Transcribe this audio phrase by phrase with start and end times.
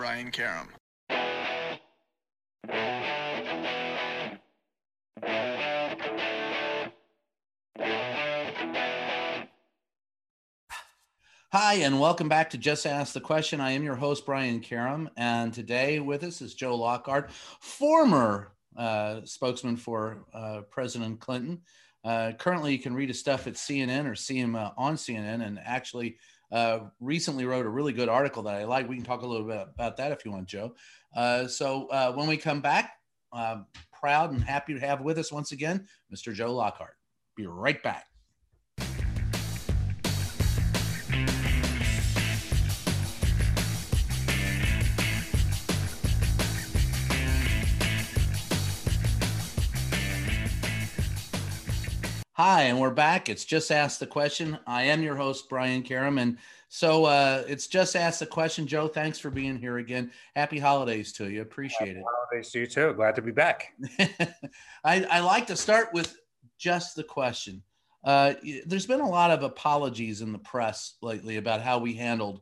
[0.00, 0.66] Brian Karem.
[11.52, 13.60] Hi, and welcome back to Just Ask the Question.
[13.60, 19.20] I am your host, Brian Karem, and today with us is Joe Lockhart, former uh,
[19.24, 21.60] spokesman for uh, President Clinton.
[22.02, 25.46] Uh, currently, you can read his stuff at CNN or see him uh, on CNN,
[25.46, 26.16] and actually
[26.52, 28.88] uh, recently wrote a really good article that I like.
[28.88, 30.74] We can talk a little bit about that if you want, Joe.
[31.14, 32.92] Uh, so uh, when we come back,
[34.00, 36.32] proud and happy to have with us once again, Mr.
[36.32, 36.96] Joe Lockhart.
[37.36, 38.09] Be right back.
[52.42, 53.28] Hi, and we're back.
[53.28, 54.58] It's Just Ask the Question.
[54.66, 56.18] I am your host, Brian Karem.
[56.18, 56.38] And
[56.70, 58.66] so uh, it's Just Ask the Question.
[58.66, 60.10] Joe, thanks for being here again.
[60.34, 61.42] Happy holidays to you.
[61.42, 61.96] Appreciate it.
[61.96, 62.04] Happy it.
[62.16, 62.94] Holidays to you too.
[62.94, 63.74] Glad to be back.
[64.84, 66.16] I, I, like to start with
[66.56, 67.62] just the question.
[68.04, 68.32] Uh,
[68.64, 72.40] there's been a lot of apologies in the press lately about how we handled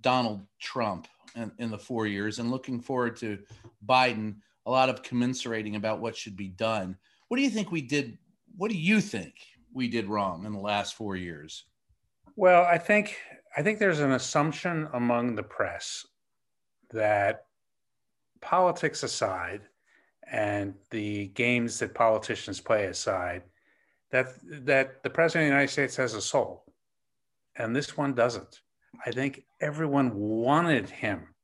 [0.00, 3.38] Donald Trump in, in the four years and looking forward to
[3.86, 6.98] Biden, a lot of commiserating about what should be done.
[7.28, 8.18] What do you think we did
[8.56, 9.34] what do you think
[9.72, 11.64] we did wrong in the last four years?
[12.36, 13.16] Well, I think
[13.56, 16.06] I think there's an assumption among the press
[16.90, 17.46] that
[18.40, 19.62] politics aside
[20.30, 23.42] and the games that politicians play aside,
[24.10, 24.28] that
[24.64, 26.64] that the president of the United States has a soul,
[27.56, 28.60] and this one doesn't.
[29.04, 31.34] I think everyone wanted him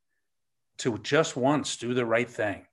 [0.78, 2.66] to just once do the right thing,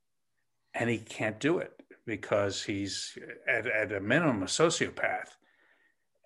[0.74, 1.79] and he can't do it
[2.10, 5.30] because he's at, at a minimum a sociopath.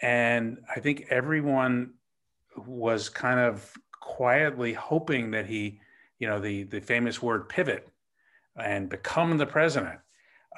[0.02, 1.94] And I think everyone
[2.58, 3.72] was kind of
[4.02, 5.80] quietly hoping that he,
[6.20, 7.88] you know, the, the famous word pivot
[8.56, 10.00] and become the president.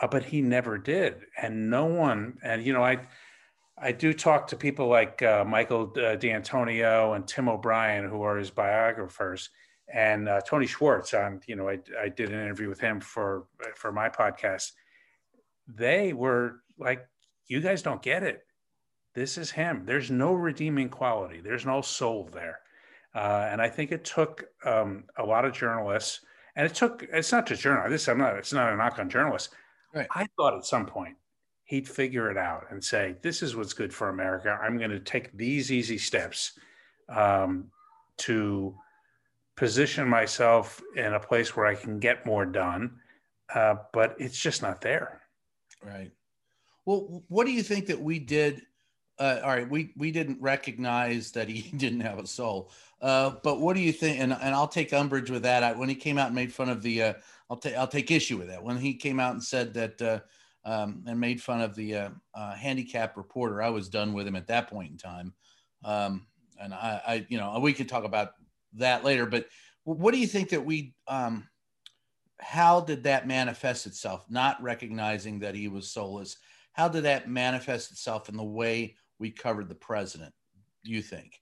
[0.01, 1.21] Uh, but he never did.
[1.41, 3.07] And no one, and, you know, I,
[3.77, 8.37] I do talk to people like uh, Michael uh, D'Antonio and Tim O'Brien, who are
[8.37, 9.49] his biographers,
[9.93, 11.13] and uh, Tony Schwartz.
[11.13, 14.71] On you know, I, I did an interview with him for for my podcast,
[15.67, 17.07] they were like,
[17.47, 18.41] you guys don't get it.
[19.13, 19.83] This is him.
[19.85, 22.59] There's no redeeming quality, there's no soul there.
[23.13, 26.19] Uh, and I think it took um, a lot of journalists,
[26.55, 29.53] and it took, it's not just journalists, I'm not, it's not a knock on journalists.
[29.93, 30.07] Right.
[30.11, 31.15] I thought at some point
[31.63, 34.59] he'd figure it out and say, this is what's good for America.
[34.61, 36.59] I'm going to take these easy steps
[37.07, 37.71] um,
[38.17, 38.75] to
[39.55, 42.99] position myself in a place where I can get more done.
[43.53, 45.21] Uh, but it's just not there.
[45.83, 46.11] Right.
[46.85, 48.61] Well, what do you think that we did?
[49.17, 52.71] Uh, all right, we we didn't recognize that he didn't have a soul.
[53.01, 54.19] Uh, but what do you think?
[54.19, 55.63] And, and I'll take umbrage with that.
[55.63, 57.13] I, when he came out and made fun of the, uh,
[57.49, 58.63] I'll take I'll take issue with that.
[58.63, 60.19] When he came out and said that uh,
[60.65, 64.35] um, and made fun of the uh, uh, handicap reporter, I was done with him
[64.35, 65.33] at that point in time.
[65.83, 66.27] Um,
[66.59, 68.31] and I, I, you know, we could talk about
[68.73, 69.25] that later.
[69.25, 69.47] But
[69.83, 70.93] what do you think that we?
[71.07, 71.47] Um,
[72.39, 74.25] how did that manifest itself?
[74.29, 76.37] Not recognizing that he was soulless.
[76.73, 80.33] How did that manifest itself in the way we covered the president?
[80.83, 81.41] You think?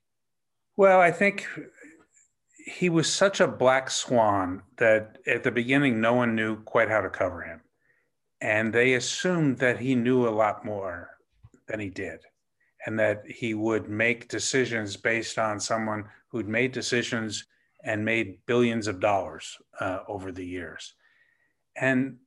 [0.77, 1.47] Well, I think
[2.65, 7.01] he was such a black swan that at the beginning, no one knew quite how
[7.01, 7.61] to cover him.
[8.41, 11.09] And they assumed that he knew a lot more
[11.67, 12.19] than he did,
[12.85, 17.45] and that he would make decisions based on someone who'd made decisions
[17.83, 20.93] and made billions of dollars uh, over the years.
[21.75, 22.17] And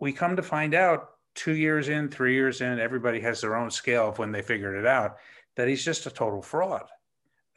[0.00, 3.70] we come to find out two years in, three years in, everybody has their own
[3.70, 5.16] scale of when they figured it out,
[5.56, 6.84] that he's just a total fraud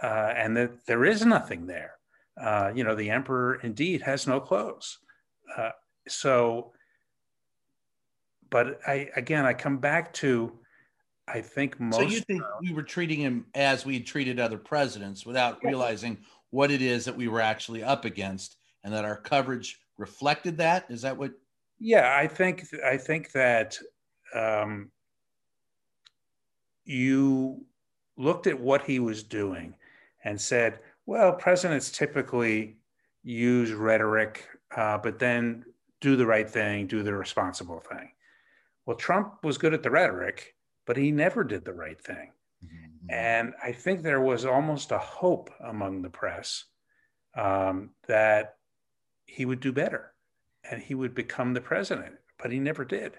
[0.01, 1.93] uh, and that there is nothing there.
[2.39, 4.99] Uh, you know, the emperor indeed has no clothes.
[5.55, 5.69] Uh,
[6.07, 6.73] so,
[8.49, 10.51] but I, again, I come back to,
[11.27, 11.95] I think most.
[11.95, 16.17] So you think we were treating him as we treated other presidents without realizing
[16.53, 20.85] what it is that we were actually up against and that our coverage reflected that
[20.89, 21.31] is that what
[21.79, 23.77] yeah i think i think that
[24.35, 24.89] um,
[26.85, 27.63] you
[28.17, 29.75] looked at what he was doing
[30.23, 32.77] and said well presidents typically
[33.23, 35.63] use rhetoric uh, but then
[36.01, 38.11] do the right thing, do the responsible thing.
[38.85, 42.31] Well, Trump was good at the rhetoric, but he never did the right thing.
[43.03, 43.13] Mm-hmm.
[43.13, 46.65] And I think there was almost a hope among the press
[47.35, 48.55] um, that
[49.25, 50.13] he would do better
[50.69, 53.13] and he would become the president, but he never did.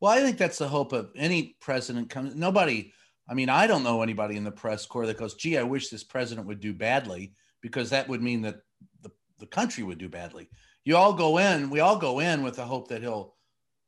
[0.00, 2.10] Well, I think that's the hope of any president.
[2.10, 2.92] Comes nobody.
[3.28, 5.88] I mean, I don't know anybody in the press corps that goes, "Gee, I wish
[5.88, 8.56] this president would do badly," because that would mean that
[9.02, 10.48] the, the country would do badly.
[10.84, 11.70] You all go in.
[11.70, 13.36] We all go in with the hope that he'll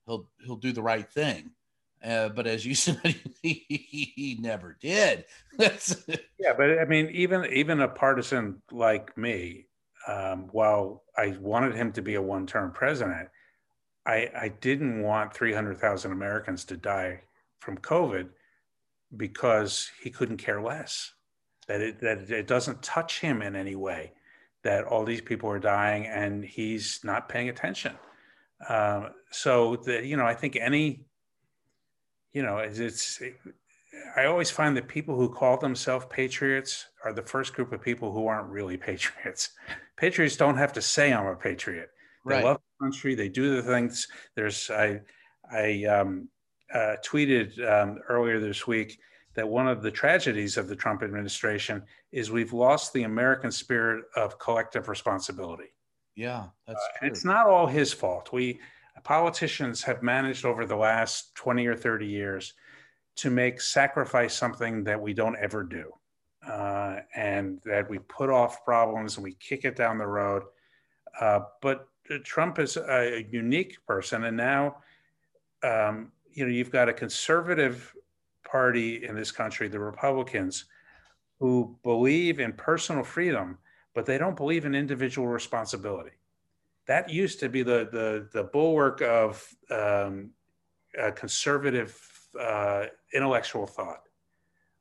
[0.06, 1.50] he'll he'll do the right thing.
[2.04, 5.24] Uh, but as you said, he, never did.
[5.58, 9.66] yeah, but I mean, even even a partisan like me,
[10.06, 13.28] um, while I wanted him to be a one-term president,
[14.06, 17.22] I, I didn't want 300,000 Americans to die
[17.60, 18.28] from COVID
[19.16, 21.12] because he couldn't care less.
[21.68, 24.12] That it that it doesn't touch him in any way.
[24.64, 27.94] That all these people are dying and he's not paying attention.
[28.68, 31.06] Um, so that you know, I think any,
[32.34, 33.36] you know, it's, it's it,
[34.16, 38.12] I always find that people who call themselves patriots are the first group of people
[38.12, 39.50] who aren't really patriots.
[39.96, 41.88] Patriots don't have to say I'm a patriot.
[42.26, 42.44] They right.
[42.44, 43.14] love the country.
[43.14, 44.08] They do the things.
[44.34, 45.00] There's I
[45.50, 46.28] I um,
[46.72, 48.98] uh, tweeted um, earlier this week
[49.34, 51.82] that one of the tragedies of the Trump administration
[52.12, 55.74] is we've lost the American spirit of collective responsibility.
[56.16, 57.08] Yeah, that's uh, true.
[57.08, 58.32] It's not all his fault.
[58.32, 58.60] We
[59.04, 62.54] politicians have managed over the last 20 or 30 years
[63.16, 65.92] to make sacrifice something that we don't ever do.
[66.46, 70.42] Uh, and that we put off problems and we kick it down the road.
[71.18, 71.88] Uh, but
[72.22, 74.24] Trump is a unique person.
[74.24, 74.76] And now,
[75.62, 77.94] um, you know, you've got a conservative
[78.46, 80.66] party in this country, the Republicans,
[81.40, 83.56] who believe in personal freedom
[83.94, 86.10] but they don't believe in individual responsibility.
[86.86, 90.30] That used to be the the, the bulwark of um,
[91.14, 91.98] conservative
[92.38, 94.02] uh, intellectual thought,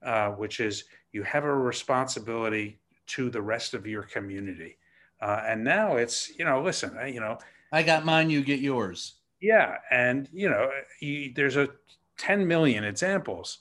[0.04, 4.78] uh, which is you have a responsibility to the rest of your community.
[5.22, 7.38] Uh, and now it's you know listen you know
[7.72, 9.16] I got mine, you get yours.
[9.42, 10.70] Yeah, and you know
[11.02, 11.70] you, there's a
[12.18, 13.60] 10 million examples.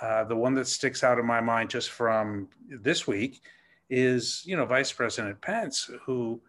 [0.00, 3.42] Uh, the one that sticks out in my mind just from this week
[3.88, 6.40] is, you know, Vice President Pence, who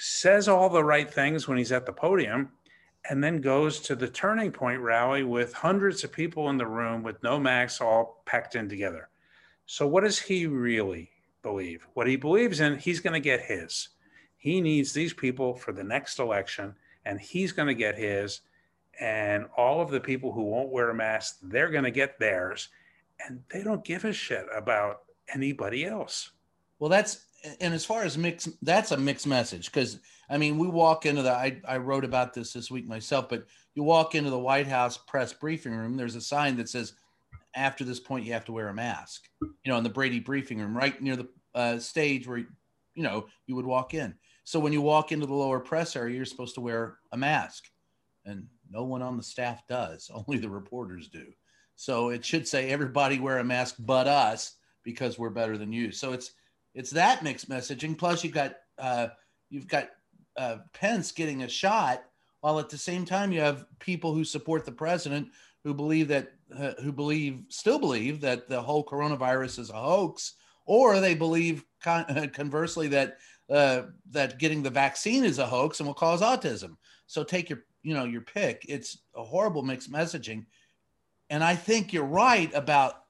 [0.00, 2.48] says all the right things when he's at the podium
[3.10, 7.02] and then goes to the turning point rally with hundreds of people in the room
[7.02, 9.08] with no masks all packed in together.
[9.66, 11.10] So, what does he really
[11.42, 11.86] believe?
[11.94, 13.88] What he believes in, he's going to get his.
[14.36, 18.42] He needs these people for the next election, and he's going to get his.
[19.00, 22.68] And all of the people who won't wear a mask, they're going to get theirs.
[23.26, 25.02] And they don't give a shit about
[25.34, 26.30] anybody else.
[26.78, 27.26] Well, that's
[27.60, 29.98] and as far as mix, that's a mixed message because
[30.30, 31.32] I mean, we walk into the.
[31.32, 34.98] I, I wrote about this this week myself, but you walk into the White House
[34.98, 35.96] press briefing room.
[35.96, 36.94] There's a sign that says,
[37.54, 40.58] "After this point, you have to wear a mask." You know, in the Brady briefing
[40.58, 44.14] room, right near the uh, stage where you know you would walk in.
[44.44, 47.64] So when you walk into the lower press area, you're supposed to wear a mask,
[48.24, 50.10] and no one on the staff does.
[50.14, 51.26] Only the reporters do.
[51.76, 55.92] So it should say everybody wear a mask but us because we're better than you.
[55.92, 56.32] So it's
[56.78, 57.98] it's that mixed messaging.
[57.98, 59.08] Plus, you've got uh,
[59.50, 59.90] you've got
[60.36, 62.04] uh, Pence getting a shot,
[62.40, 65.28] while at the same time you have people who support the president
[65.64, 70.34] who believe that uh, who believe still believe that the whole coronavirus is a hoax,
[70.66, 73.18] or they believe con- conversely that
[73.50, 73.82] uh,
[74.12, 76.76] that getting the vaccine is a hoax and will cause autism.
[77.08, 78.64] So take your you know your pick.
[78.68, 80.46] It's a horrible mixed messaging,
[81.28, 83.02] and I think you're right about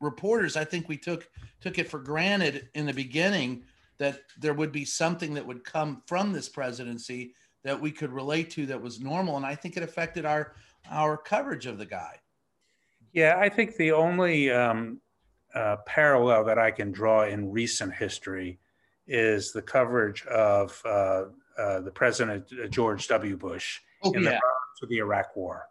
[0.00, 1.28] reporters, I think we took
[1.60, 3.64] took it for granted in the beginning
[3.98, 8.50] that there would be something that would come from this presidency that we could relate
[8.50, 10.54] to that was normal, and I think it affected our
[10.90, 12.16] our coverage of the guy.
[13.12, 15.00] Yeah, I think the only um,
[15.54, 18.58] uh, parallel that I can draw in recent history
[19.06, 21.24] is the coverage of uh,
[21.58, 23.36] uh, the President uh, George W.
[23.36, 24.38] Bush oh, in yeah.
[24.80, 25.66] the the Iraq War.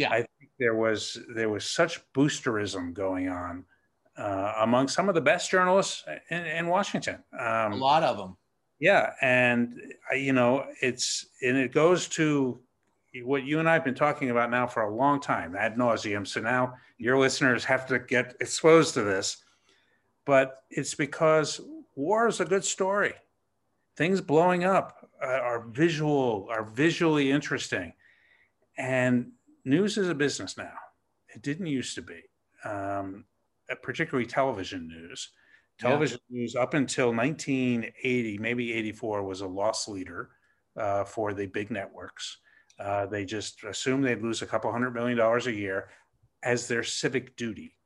[0.00, 3.66] Yeah, I think there was there was such boosterism going on
[4.16, 7.18] uh, among some of the best journalists in, in Washington.
[7.38, 8.38] Um, a lot of them.
[8.78, 9.78] Yeah, and
[10.16, 12.60] you know it's and it goes to
[13.24, 16.26] what you and I have been talking about now for a long time ad nauseum.
[16.26, 19.36] So now your listeners have to get exposed to this,
[20.24, 21.60] but it's because
[21.94, 23.12] war is a good story.
[23.98, 27.92] Things blowing up uh, are visual, are visually interesting,
[28.78, 29.32] and
[29.64, 30.74] news is a business now.
[31.34, 32.22] It didn't used to be.
[32.64, 33.24] Um,
[33.70, 35.30] uh, particularly television news.
[35.78, 36.40] Television yeah.
[36.40, 40.30] news up until 1980, maybe 84, was a loss leader
[40.76, 42.38] uh, for the big networks.
[42.78, 45.88] Uh, they just assumed they'd lose a couple hundred million dollars a year
[46.42, 47.76] as their civic duty.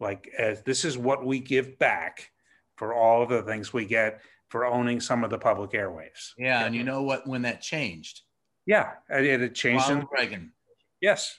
[0.00, 2.30] Like, as this is what we give back
[2.76, 6.32] for all of the things we get for owning some of the public airwaves.
[6.38, 7.26] Yeah, and you know what?
[7.26, 8.22] When that changed,
[8.66, 9.88] Yeah, it, it changed.
[9.88, 10.52] Ronald Reagan.
[11.00, 11.38] Yes.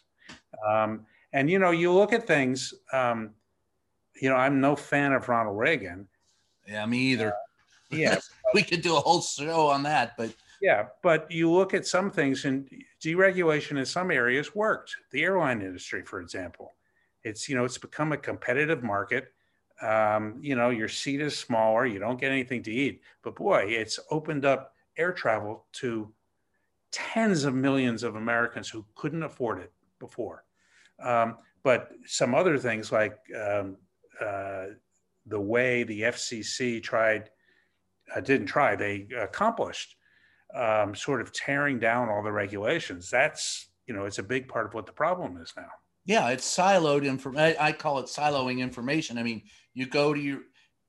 [0.67, 3.31] Um, and, you know, you look at things, um,
[4.21, 6.07] you know, I'm no fan of Ronald Reagan.
[6.67, 7.33] Yeah, me either.
[7.91, 8.19] Yeah.
[8.53, 12.11] we could do a whole show on that, but Yeah, but you look at some
[12.11, 12.69] things, and
[13.03, 14.95] deregulation in some areas worked.
[15.11, 16.75] The airline industry, for example,
[17.23, 19.33] it's you know it's become a competitive market.
[19.81, 23.63] Um, you know, your seat is smaller, you don't get anything to eat, but boy,
[23.67, 26.13] it's opened up air travel to
[26.91, 30.43] tens of millions of Americans who couldn't afford it before.
[31.01, 33.77] Um, but some other things like um,
[34.19, 34.65] uh,
[35.25, 37.29] the way the FCC tried,
[38.15, 39.95] uh, didn't try, they accomplished
[40.55, 43.09] um, sort of tearing down all the regulations.
[43.09, 45.69] That's, you know, it's a big part of what the problem is now.
[46.05, 47.57] yeah, it's siloed information.
[47.59, 49.17] I call it siloing information.
[49.17, 49.43] I mean,
[49.73, 50.39] you go to your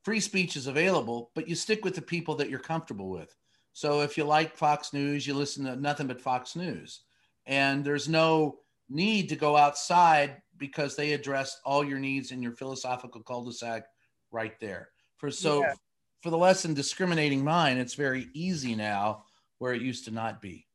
[0.03, 3.37] free speech is available, but you stick with the people that you're comfortable with.
[3.81, 7.01] So if you like Fox News, you listen to nothing but Fox News.
[7.47, 8.59] And there's no
[8.91, 13.85] need to go outside because they address all your needs in your philosophical cul-de-sac
[14.33, 14.91] right there.
[15.17, 15.73] For so Yeah.
[16.21, 19.25] for the less than discriminating mind, it's very easy now
[19.61, 20.67] where it used to not be.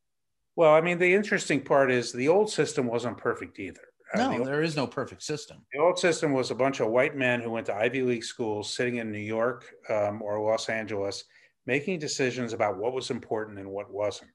[0.55, 3.85] Well, I mean, the interesting part is the old system wasn't perfect either.
[4.15, 5.63] Uh, No, the, old, there is no perfect system.
[5.71, 8.73] the old system was a bunch of white men who went to Ivy League schools
[8.73, 11.23] sitting in New York um, or Los Angeles,
[11.65, 14.31] making decisions about what was important and what wasn't.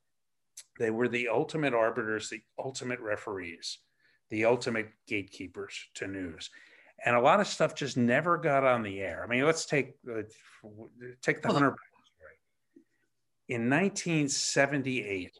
[0.78, 3.78] They were the ultimate arbiters, the ultimate referees,
[4.30, 6.50] the ultimate gatekeepers to news.
[7.04, 9.22] And a lot of stuff just never got on the air.
[9.24, 10.22] I mean, let's take uh,
[11.22, 12.36] take the Well, Hunter Biden story.
[13.48, 15.32] In 1978,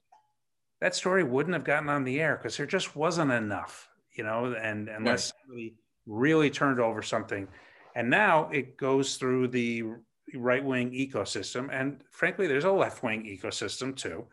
[0.80, 4.54] that story wouldn't have gotten on the air because there just wasn't enough, you know,
[4.54, 5.75] and unless somebody
[6.06, 7.47] really turned over something.
[7.94, 9.85] And now it goes through the
[10.34, 11.68] right wing ecosystem.
[11.72, 14.26] And frankly, there's a left wing ecosystem too.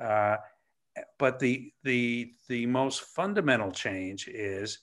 [0.00, 0.36] Uh,
[1.18, 4.80] but the, the, the most fundamental change is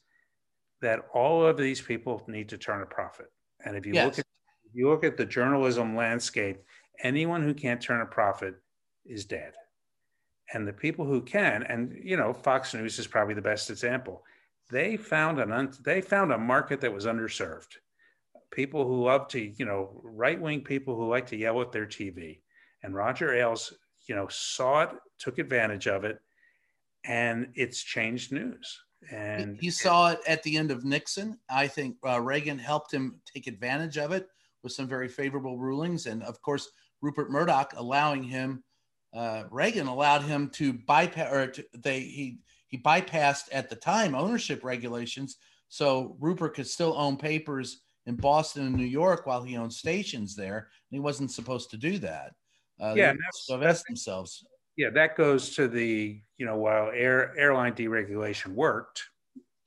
[0.81, 3.31] that all of these people need to turn a profit.
[3.65, 4.25] And if you look at
[4.65, 6.61] if you look at the journalism landscape,
[7.01, 8.55] anyone who can't turn a profit
[9.05, 9.53] is dead.
[10.53, 14.23] And the people who can, and you know, Fox News is probably the best example.
[14.69, 17.77] They found an un, they found a market that was underserved.
[18.51, 21.85] People who love to, you know, right wing people who like to yell at their
[21.85, 22.39] TV.
[22.83, 23.73] And Roger Ailes,
[24.07, 26.19] you know, saw it, took advantage of it,
[27.03, 28.79] and it's changed news.
[29.11, 31.39] And he saw it at the end of Nixon.
[31.49, 34.27] I think uh, Reagan helped him take advantage of it
[34.63, 36.69] with some very favorable rulings, and of course
[37.01, 38.63] Rupert Murdoch allowing him.
[39.13, 44.15] Uh, Reagan allowed him to bypass, or to, they he he bypassed at the time
[44.15, 45.37] ownership regulations,
[45.69, 50.35] so Rupert could still own papers in Boston and New York while he owned stations
[50.35, 52.33] there, and he wasn't supposed to do that.
[52.81, 54.45] Uh, Yeah, they and that's- divest themselves.
[54.77, 59.03] yeah, that goes to the, you know, while air airline deregulation worked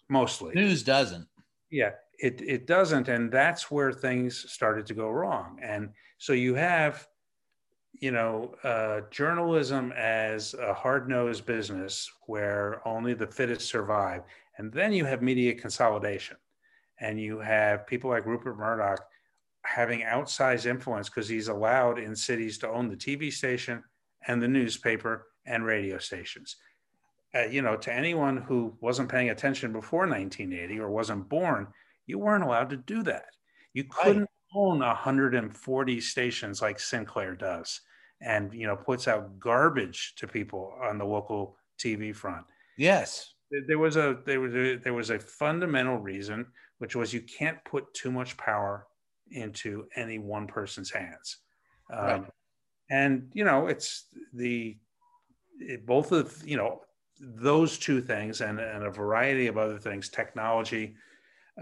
[0.09, 0.55] mostly.
[0.55, 1.27] News doesn't.
[1.71, 3.09] Yeah, it, it doesn't.
[3.09, 5.59] And that's where things started to go wrong.
[5.63, 7.07] And so you have,
[8.01, 14.23] you know, uh, journalism as a hard nosed business where only the fittest survive.
[14.59, 16.37] And then you have media consolidation.
[17.01, 19.05] And you have people like Rupert Murdoch
[19.65, 23.85] having outsized influence because he's allowed in cities to own the TV station
[24.27, 26.57] and the newspaper and radio stations.
[27.35, 31.73] Uh, you know, to anyone who wasn't paying attention before 1980 or wasn't born,
[32.07, 33.27] you weren't allowed to do that.
[33.75, 37.83] You couldn't own 140 stations like Sinclair does,
[38.23, 42.47] and you know puts out garbage to people on the local TV front.
[42.79, 43.35] Yes.
[43.51, 46.47] There- There was a there was a, there was a fundamental reason,
[46.79, 48.87] which was you can't put too much power
[49.31, 51.39] into any one person's hands.
[51.93, 52.25] Um, Right.
[52.91, 54.79] And you know, it's the
[55.61, 56.81] it, both of you know
[57.21, 60.95] those two things and, and a variety of other things, technology,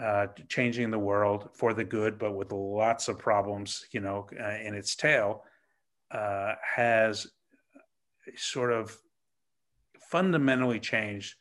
[0.00, 4.58] uh, changing the world for the good, but with lots of problems, you know, uh,
[4.62, 5.42] in its tail,
[6.10, 7.26] uh, has
[8.36, 8.96] sort of
[10.10, 11.34] fundamentally changed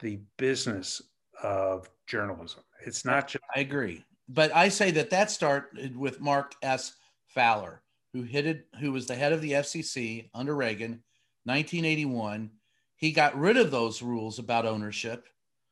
[0.00, 1.00] the business
[1.42, 2.62] of journalism.
[2.84, 4.04] It's not just I agree.
[4.28, 6.94] But I say that that started with Mark S.
[7.28, 7.82] Fowler,
[8.12, 11.02] who hit it, who was the head of the FCC under Reagan,
[11.44, 12.50] 1981.
[12.96, 15.28] He got rid of those rules about ownership,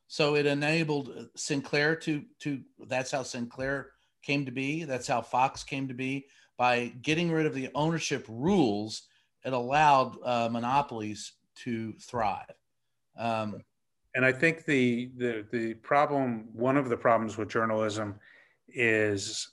[0.07, 2.61] so it enabled Sinclair to to.
[2.87, 3.91] That's how Sinclair
[4.23, 4.85] came to be.
[4.85, 6.27] That's how Fox came to be
[6.57, 9.03] by getting rid of the ownership rules.
[9.45, 12.51] it allowed uh, monopolies to thrive.
[13.19, 13.63] Um,
[14.15, 18.17] and I think the the the problem, one of the problems with journalism,
[18.69, 19.53] is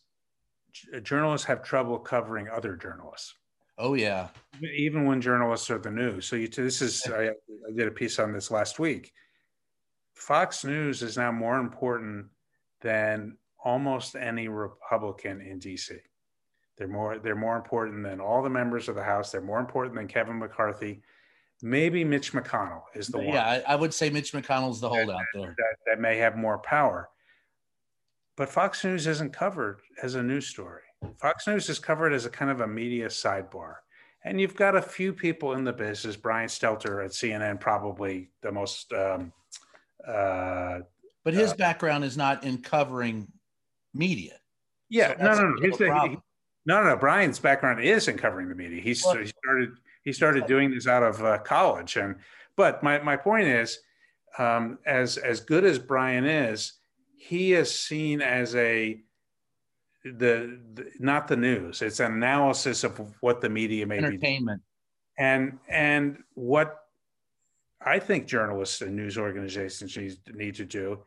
[0.96, 3.36] uh, journalists have trouble covering other journalists.
[3.78, 4.28] Oh yeah,
[4.62, 6.28] even when journalists are the news.
[6.28, 9.14] So you, this is I, I did a piece on this last week.
[10.14, 12.28] Fox News is now more important
[12.82, 15.98] than almost any Republican in DC.
[16.78, 19.32] They're more they're more important than all the members of the House.
[19.32, 21.02] They're more important than Kevin McCarthy.
[21.64, 23.28] Maybe Mitch McConnell is the one.
[23.28, 25.56] Yeah, I, I, would say Mitch McConnell's the holdout that, there.
[25.58, 27.10] That, that may have more power.
[28.36, 30.82] But Fox News isn't covered as a news story.
[31.20, 33.76] Fox News is covered as a kind of a media sidebar.
[34.24, 36.16] And you've got a few people in the business.
[36.16, 38.94] Brian Stelter at CNN, probably the most.
[38.94, 39.34] Um,
[40.08, 40.80] uh,
[41.24, 43.28] but his uh, background is not in covering
[43.94, 44.38] media.
[44.90, 46.08] Yeah, so no, no, no.
[46.08, 46.18] He,
[46.66, 46.96] no, no.
[46.98, 48.82] Brian's background is in covering the media.
[48.82, 49.70] He's, well, he started
[50.04, 52.16] he started doing this out of uh, college, and
[52.56, 53.80] but my my point is,
[54.38, 56.74] um, as as good as Brian is,
[57.16, 59.02] he is seen as a
[60.04, 61.84] the, the, not the news.
[61.84, 64.62] It's an analysis of what the media may entertainment.
[64.62, 64.66] Be
[65.18, 66.86] and and what
[67.86, 69.98] i think journalists and news organizations
[70.34, 71.00] need to do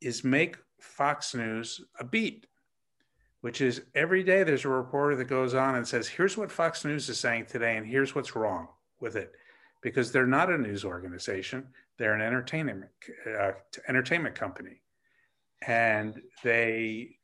[0.00, 2.46] is make fox news a beat
[3.40, 6.84] which is every day there's a reporter that goes on and says here's what fox
[6.84, 8.68] news is saying today and here's what's wrong
[9.00, 9.32] with it
[9.82, 11.66] because they're not a news organization
[11.98, 12.84] they're an entertainment
[13.26, 13.52] uh,
[13.88, 14.80] entertainment company
[15.66, 17.16] and they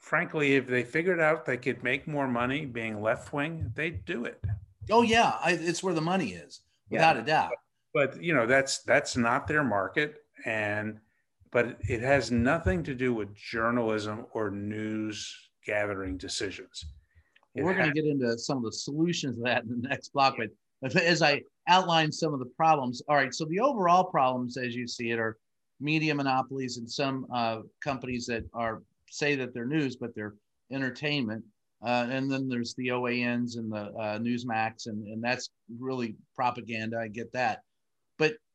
[0.00, 4.24] frankly, if they figured out they could make more money being left wing, they'd do
[4.24, 4.42] it.
[4.90, 7.22] Oh yeah, I, it's where the money is, without yeah.
[7.22, 7.50] a doubt.
[7.92, 10.98] But, but you know, that's that's not their market, and
[11.52, 15.34] but it has nothing to do with journalism or news
[15.66, 16.86] gathering decisions.
[17.54, 20.12] It We're going to get into some of the solutions of that in the next
[20.12, 23.34] block, but as I outline some of the problems, all right.
[23.34, 25.36] So the overall problems, as you see it, are
[25.80, 30.34] media monopolies and some uh, companies that are say that they're news, but they're
[30.70, 31.44] entertainment.
[31.82, 36.98] Uh, and then there's the OANs and the uh, Newsmax, and, and that's really propaganda.
[36.98, 37.62] I get that.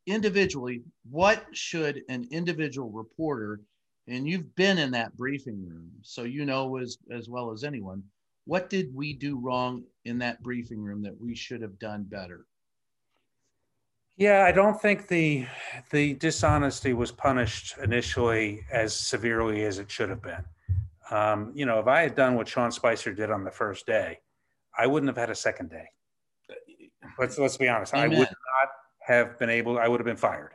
[0.07, 3.61] Individually, what should an individual reporter,
[4.07, 8.03] and you've been in that briefing room, so you know as, as well as anyone,
[8.45, 12.45] what did we do wrong in that briefing room that we should have done better?
[14.17, 15.45] Yeah, I don't think the
[15.91, 20.45] the dishonesty was punished initially as severely as it should have been.
[21.11, 24.19] Um, you know, if I had done what Sean Spicer did on the first day,
[24.77, 25.87] I wouldn't have had a second day.
[27.19, 27.93] Let's let's be honest.
[27.93, 28.05] Amen.
[28.05, 28.69] I would not
[29.05, 29.77] have been able.
[29.77, 30.51] I would have been fired.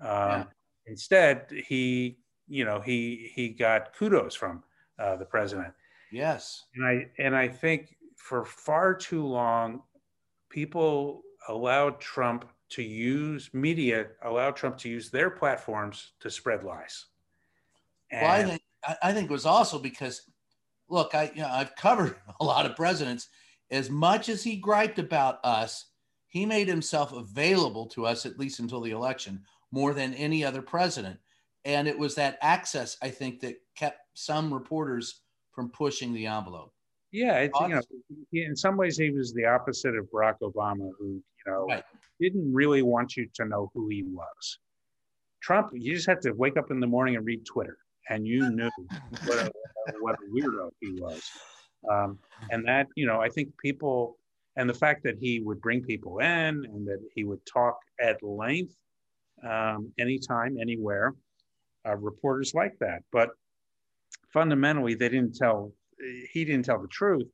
[0.00, 0.44] Um, yeah.
[0.86, 4.62] Instead, he you know he he got kudos from
[4.98, 5.72] uh, the president.
[6.12, 9.82] Yes, and I and I think for far too long,
[10.50, 17.06] people allowed Trump to use media, allowed Trump to use their platforms to spread lies.
[18.10, 18.62] And well, I think
[19.02, 20.22] I think it was also because,
[20.88, 23.28] look, I you know I've covered a lot of presidents.
[23.70, 25.86] As much as he griped about us,
[26.34, 30.62] he made himself available to us at least until the election more than any other
[30.62, 31.16] president.
[31.64, 35.20] And it was that access, I think, that kept some reporters
[35.52, 36.72] from pushing the envelope.
[37.12, 37.80] Yeah, it's, you know,
[38.32, 41.84] in some ways he was the opposite of Barack Obama, who you know right.
[42.20, 44.58] didn't really want you to know who he was.
[45.40, 47.78] Trump, you just had to wake up in the morning and read Twitter,
[48.10, 48.70] and you knew
[49.26, 49.52] what, a,
[50.00, 51.22] what a weirdo he was.
[51.88, 52.18] Um,
[52.50, 54.18] and that, you know, I think people,
[54.56, 58.22] and the fact that he would bring people in and that he would talk at
[58.22, 58.74] length,
[59.48, 61.14] um, anytime, anywhere,
[61.86, 63.02] uh, reporters like that.
[63.12, 63.30] But
[64.32, 65.72] fundamentally, they didn't tell
[66.32, 67.28] he didn't tell the truth,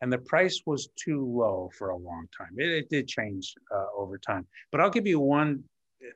[0.00, 2.54] and the price was too low for a long time.
[2.56, 5.64] It, it did change uh, over time, but I'll give you one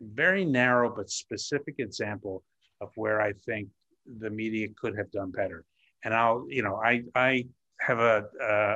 [0.00, 2.42] very narrow but specific example
[2.80, 3.68] of where I think
[4.18, 5.64] the media could have done better.
[6.04, 7.46] And I'll, you know, I I
[7.80, 8.24] have a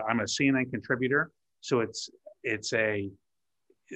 [0.08, 1.30] am uh, a CNN contributor,
[1.64, 2.10] so it's
[2.42, 3.08] it's a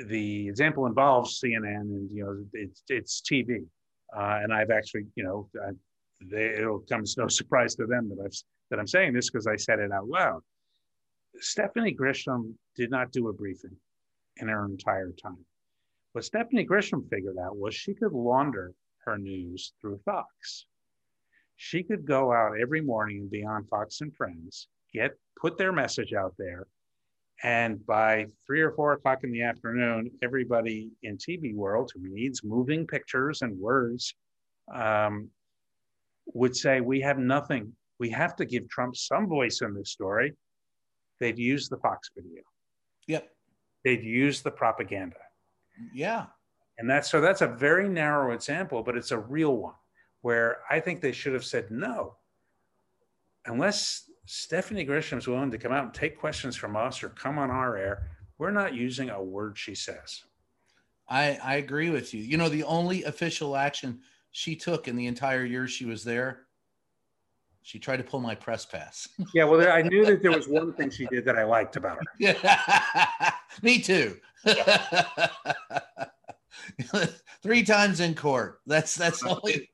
[0.07, 3.63] the example involves CNN and you know it's it's TV,
[4.17, 5.73] uh, and I've actually you know I,
[6.31, 8.33] they, it'll come as no surprise to them that I've
[8.71, 10.41] that I'm saying this because I said it out loud.
[11.41, 13.77] Stephanie Grisham did not do a briefing
[14.39, 15.45] in her entire time.
[16.13, 18.73] What Stephanie Grisham figured out was she could launder
[19.05, 20.65] her news through Fox.
[21.57, 25.73] She could go out every morning and be on Fox and Friends, get put their
[25.73, 26.67] message out there,
[27.43, 32.43] and by three or four o'clock in the afternoon, everybody in TV world who needs
[32.43, 34.15] moving pictures and words
[34.75, 35.29] um,
[36.35, 40.35] would say, "We have nothing we have to give Trump some voice in this story.
[41.21, 42.43] They'd use the Fox video.
[43.07, 43.29] Yep.
[43.85, 45.17] they'd use the propaganda.
[45.95, 46.27] Yeah.
[46.79, 49.75] And that's so that's a very narrow example, but it's a real one
[50.21, 52.17] where I think they should have said no.
[53.47, 57.51] Unless Stephanie Grisham's willing to come out and take questions from us or come on
[57.51, 60.23] our air, we're not using a word she says.
[61.09, 62.23] I, I agree with you.
[62.23, 66.41] You know, the only official action she took in the entire year she was there,
[67.63, 69.09] she tried to pull my press pass.
[69.35, 71.97] Yeah, well, I knew that there was one thing she did that I liked about
[71.97, 72.03] her.
[72.19, 74.19] Yeah, me too.
[77.43, 78.61] Three times in court.
[78.67, 79.71] That's that's uh, only.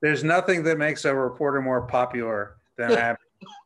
[0.00, 3.18] There's nothing that makes a reporter more popular than having,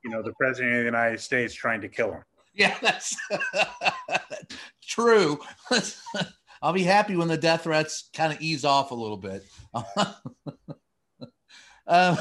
[0.05, 2.23] you know, the president of the United States trying to kill him.
[2.55, 3.17] Yeah, that's
[4.87, 5.41] true.
[6.63, 9.45] I'll be happy when the death threats kind of ease off a little bit.
[11.87, 12.17] um,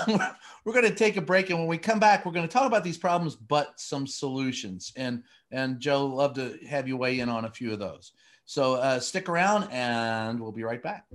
[0.66, 2.66] we're going to take a break, and when we come back, we're going to talk
[2.66, 4.94] about these problems, but some solutions.
[4.96, 8.14] And and Joe, love to have you weigh in on a few of those.
[8.46, 11.06] So uh, stick around, and we'll be right back.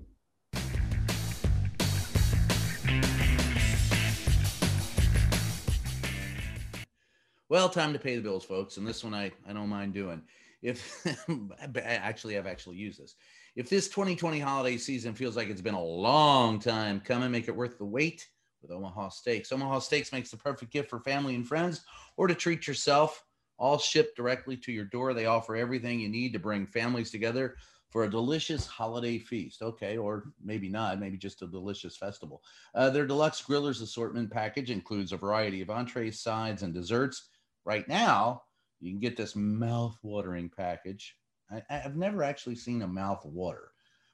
[7.49, 8.77] Well, time to pay the bills, folks.
[8.77, 10.23] And this one I, I don't mind doing.
[10.63, 11.07] If
[11.85, 13.15] actually, I've actually used this.
[13.55, 17.57] If this 2020 holiday season feels like it's been a long time coming, make it
[17.57, 18.27] worth the wait
[18.63, 19.53] with Omaha Steaks.
[19.53, 21.83] Omaha Steaks makes the perfect gift for family and friends
[22.17, 23.23] or to treat yourself.
[23.59, 25.15] All shipped directly to your door.
[25.15, 27.57] They offer everything you need to bring families together
[27.89, 29.63] for a delicious holiday feast.
[29.63, 32.43] Okay, or maybe not, maybe just a delicious festival.
[32.75, 37.29] Uh, their deluxe grillers assortment package includes a variety of entrees, sides, and desserts
[37.67, 38.43] right now,
[38.81, 41.17] you can get this mouth watering package.
[41.51, 43.73] I, have never actually seen a mouth water.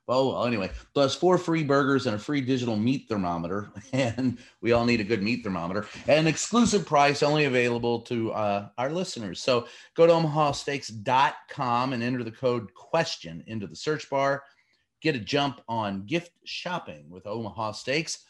[0.08, 3.70] Oh, well, anyway, plus four free burgers and a free digital meat thermometer.
[3.92, 5.86] And we all need a good meat thermometer.
[6.08, 9.40] An exclusive price only available to uh, our listeners.
[9.40, 14.42] So go to omahasteaks.com and enter the code question into the search bar.
[15.00, 18.24] Get a jump on gift shopping with Omaha Steaks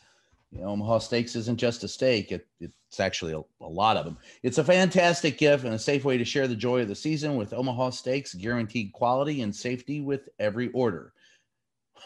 [0.52, 4.04] you know, Omaha Steaks isn't just a steak, it, it's actually a, a, lot of
[4.04, 4.18] them.
[4.42, 7.36] It's a fantastic gift and a safe way to share the joy of the season
[7.36, 11.14] with Omaha Steaks, guaranteed quality and safety with every order.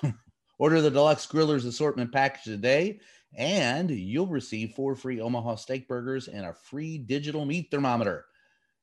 [0.59, 3.01] order the deluxe grillers assortment package today,
[3.37, 8.27] and you'll receive four free Omaha steak burgers and a free digital meat thermometer.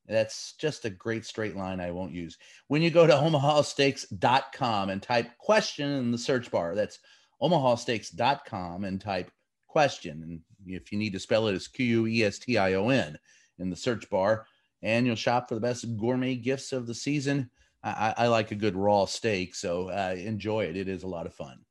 [0.07, 2.37] That's just a great straight line I won't use.
[2.67, 6.99] When you go to omahasteaks.com and type question in the search bar, that's
[7.41, 9.31] omahasteaks.com and type
[9.73, 10.21] question.
[10.21, 12.89] And if you need to spell it, it's Q U E S T I O
[12.89, 13.17] N
[13.57, 14.45] in the search bar.
[14.83, 17.49] And you'll shop for the best gourmet gifts of the season.
[17.83, 20.77] I, I like a good raw steak, so uh, enjoy it.
[20.77, 21.65] It is a lot of fun.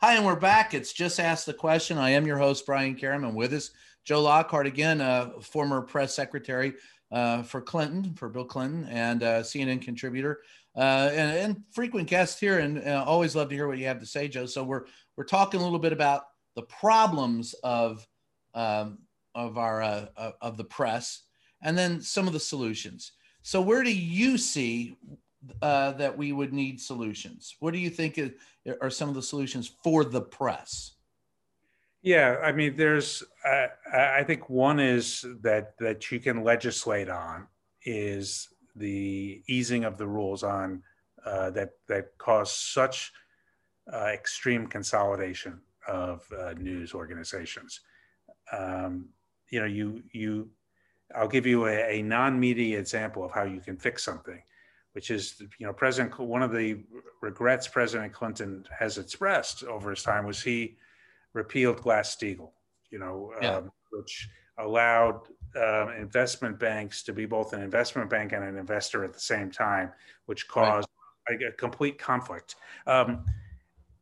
[0.00, 0.74] Hi, and we're back.
[0.74, 1.98] It's Just Ask the Question.
[1.98, 3.70] I am your host, Brian Karem, and with us,
[4.04, 6.74] Joe Lockhart, again, uh, former press secretary
[7.14, 10.40] uh, for Clinton, for Bill Clinton, and uh, CNN contributor,
[10.76, 12.58] uh, and, and, frequent guest here.
[12.58, 14.46] And always love to hear what you have to say, Joe.
[14.46, 16.24] So we're we're talking a little bit about
[16.56, 18.04] the problems of
[18.52, 18.98] um,
[19.32, 20.06] of our uh,
[20.40, 21.22] of the press,
[21.62, 23.12] and then some of the solutions.
[23.42, 24.96] So where do you see
[25.62, 27.54] uh, that we would need solutions?
[27.60, 28.18] What do you think
[28.80, 30.94] are some of the solutions for the press?
[32.04, 33.24] Yeah, I mean, there's.
[33.46, 37.46] Uh, I think one is that that you can legislate on
[37.86, 40.82] is the easing of the rules on
[41.24, 43.10] uh, that that cause such
[43.90, 47.80] uh, extreme consolidation of uh, news organizations.
[48.52, 49.08] Um,
[49.50, 50.50] you know, you you.
[51.16, 54.42] I'll give you a, a non-media example of how you can fix something,
[54.92, 56.18] which is you know President.
[56.18, 56.84] One of the
[57.22, 60.76] regrets President Clinton has expressed over his time was he
[61.34, 62.52] repealed Glass Steagall,
[62.90, 63.56] you know, yeah.
[63.56, 65.20] um, which allowed
[65.56, 69.50] uh, investment banks to be both an investment bank and an investor at the same
[69.50, 69.92] time,
[70.26, 70.88] which caused
[71.28, 71.42] right.
[71.42, 72.56] a, a, complete conflict.
[72.86, 73.24] Um,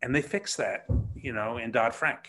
[0.03, 2.29] and they fixed that, you know, in Dodd Frank.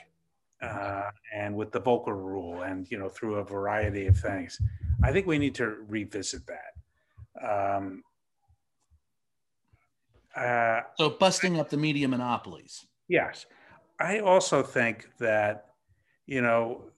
[0.61, 4.57] Uh, and with the Volcker rule, and you know, through a variety of things,
[5.03, 7.75] I think we need to revisit that.
[7.75, 8.01] Um,
[10.37, 12.85] uh, so busting up the media monopolies.
[13.09, 13.45] Yes,
[14.03, 15.67] I also think that,
[16.25, 16.89] you know,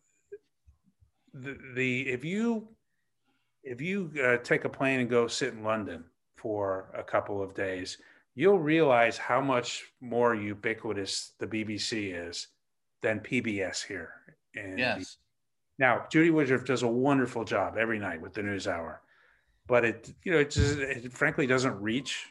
[1.35, 2.67] the, the if you
[3.63, 6.03] if you uh, take a plane and go sit in London
[6.35, 7.99] for a couple of days,
[8.33, 12.47] you'll realize how much more ubiquitous the BBC is
[13.03, 14.09] than PBS here.
[14.55, 15.17] And yes.
[15.77, 19.01] Now, Judy Woodruff does a wonderful job every night with the News Hour,
[19.67, 22.27] but it you know it, just, it frankly doesn't reach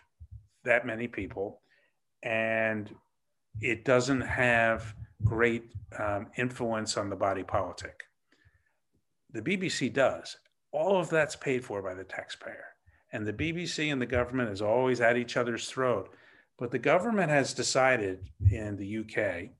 [0.65, 1.61] that many people,
[2.25, 2.91] and
[3.61, 5.65] it doesn't have great
[5.99, 8.03] um, influence on the body politic.
[9.33, 10.37] The BBC does.
[10.73, 12.65] All of that's paid for by the taxpayer.
[13.13, 16.11] And the BBC and the government is always at each other's throat.
[16.59, 19.51] But the government has decided in the UK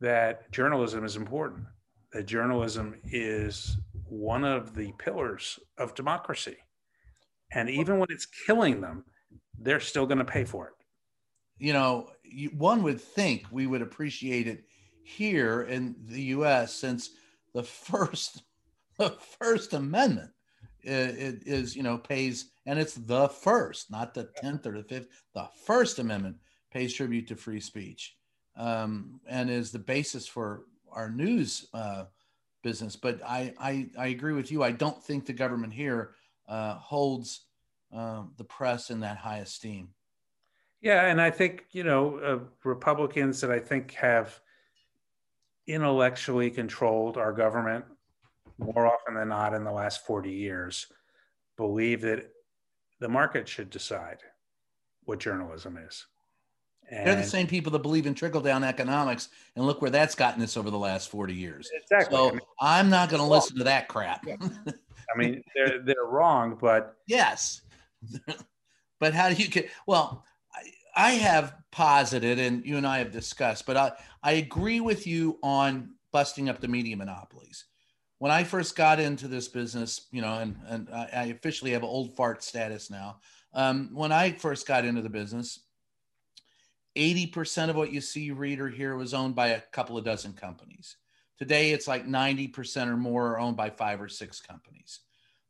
[0.00, 1.64] that journalism is important,
[2.12, 6.56] that journalism is one of the pillars of democracy.
[7.52, 9.04] And even when it's killing them,
[9.58, 10.74] they're still going to pay for it.
[11.58, 14.64] You know, you, one would think we would appreciate it
[15.02, 17.10] here in the US since
[17.52, 18.42] the first
[18.98, 20.30] the first amendment
[20.82, 25.06] is, is you know pays and it's the first not the 10th or the 5th
[25.34, 26.36] the first amendment
[26.70, 28.16] pays tribute to free speech
[28.56, 32.04] um, and is the basis for our news uh,
[32.62, 32.96] business.
[32.96, 34.62] But I, I i agree with you.
[34.62, 36.14] I don't think the government here
[36.48, 37.42] uh, holds
[37.94, 39.88] uh, the press in that high esteem
[40.84, 44.38] yeah and i think you know uh, republicans that i think have
[45.66, 47.84] intellectually controlled our government
[48.58, 50.86] more often than not in the last 40 years
[51.56, 52.30] believe that
[53.00, 54.18] the market should decide
[55.04, 56.06] what journalism is.
[56.90, 60.14] And They're the same people that believe in trickle down economics, and look where that's
[60.14, 61.70] gotten us over the last 40 years.
[61.74, 62.14] Exactly.
[62.14, 64.26] So I mean, I'm not going to listen to that crap.
[64.28, 66.96] I mean, they're, they're wrong, but.
[67.06, 67.62] Yes.
[69.00, 70.24] but how do you get, well,
[70.96, 75.38] I, have posited, and you and I have discussed, but I, I agree with you
[75.42, 77.64] on busting up the media monopolies
[78.18, 82.16] when I first got into this business, you know, and, and I officially have old
[82.16, 83.18] fart status now.
[83.52, 85.60] Um, when I first got into the business,
[86.96, 90.32] 80% of what you see, read, or hear was owned by a couple of dozen
[90.32, 90.96] companies.
[91.38, 95.00] Today, it's like 90% or more are owned by five or six companies.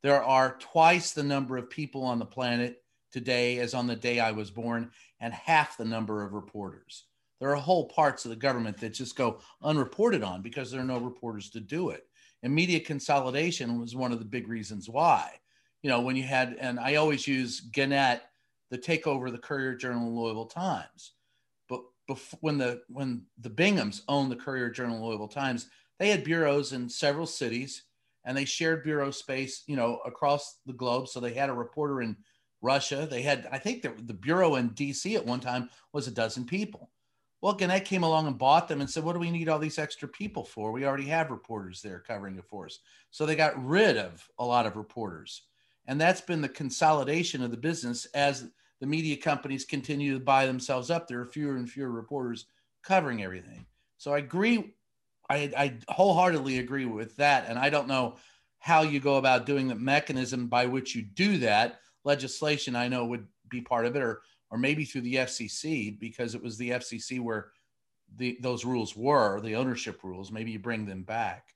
[0.02, 2.82] There are twice the number of people on the planet
[3.14, 7.04] today as on the day I was born, and half the number of reporters.
[7.40, 10.84] There are whole parts of the government that just go unreported on because there are
[10.84, 12.06] no reporters to do it
[12.44, 15.30] and media consolidation was one of the big reasons why.
[15.82, 18.22] You know, when you had, and I always use Gannett,
[18.70, 21.12] the takeover of the Courier Journal and Louisville Times.
[21.70, 26.10] But before, when the when the Binghams owned the Courier Journal and Louisville Times, they
[26.10, 27.84] had bureaus in several cities,
[28.26, 31.08] and they shared bureau space, you know, across the globe.
[31.08, 32.14] So they had a reporter in
[32.64, 33.06] Russia.
[33.08, 35.14] They had, I think, the, the bureau in D.C.
[35.14, 36.90] at one time was a dozen people.
[37.42, 39.78] Well, Gannett came along and bought them and said, What do we need all these
[39.78, 40.72] extra people for?
[40.72, 42.78] We already have reporters there covering it for us.
[43.10, 45.42] So they got rid of a lot of reporters.
[45.86, 48.48] And that's been the consolidation of the business as
[48.80, 51.06] the media companies continue to buy themselves up.
[51.06, 52.46] There are fewer and fewer reporters
[52.82, 53.66] covering everything.
[53.98, 54.74] So I agree.
[55.28, 57.44] I, I wholeheartedly agree with that.
[57.46, 58.16] And I don't know
[58.58, 61.80] how you go about doing the mechanism by which you do that.
[62.04, 66.34] Legislation, I know, would be part of it, or or maybe through the FCC because
[66.34, 67.48] it was the FCC where
[68.16, 70.30] the, those rules were the ownership rules.
[70.30, 71.54] Maybe you bring them back.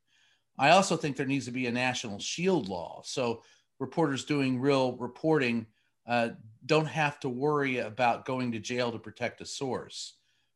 [0.58, 3.02] I also think there needs to be a national shield law.
[3.04, 3.42] So
[3.78, 5.66] reporters doing real reporting
[6.06, 6.30] uh,
[6.66, 10.14] don't have to worry about going to jail to protect a source.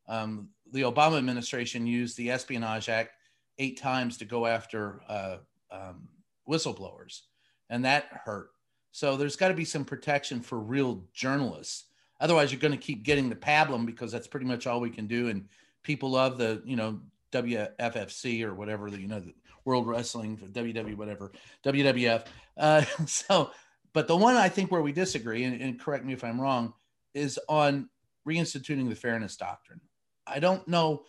[0.09, 3.13] Um, the Obama administration used the Espionage Act
[3.59, 5.37] eight times to go after uh,
[5.71, 6.09] um,
[6.49, 7.21] whistleblowers,
[7.71, 8.51] and that hurt.
[8.93, 11.87] So there's got to be some protection for real journalists
[12.23, 15.09] Otherwise, you're going to keep getting the pablum because that's pretty much all we can
[15.09, 15.29] do.
[15.29, 15.49] And
[15.83, 17.01] people love the, you know,
[17.33, 21.33] WFFC or whatever the, you know, the World Wrestling, WW, whatever,
[21.65, 22.27] WWF.
[22.57, 23.51] Uh, so,
[23.93, 26.75] but the one I think where we disagree, and, and correct me if I'm wrong,
[27.13, 27.89] is on
[28.27, 29.81] reinstituting the fairness doctrine.
[30.25, 31.03] I don't know,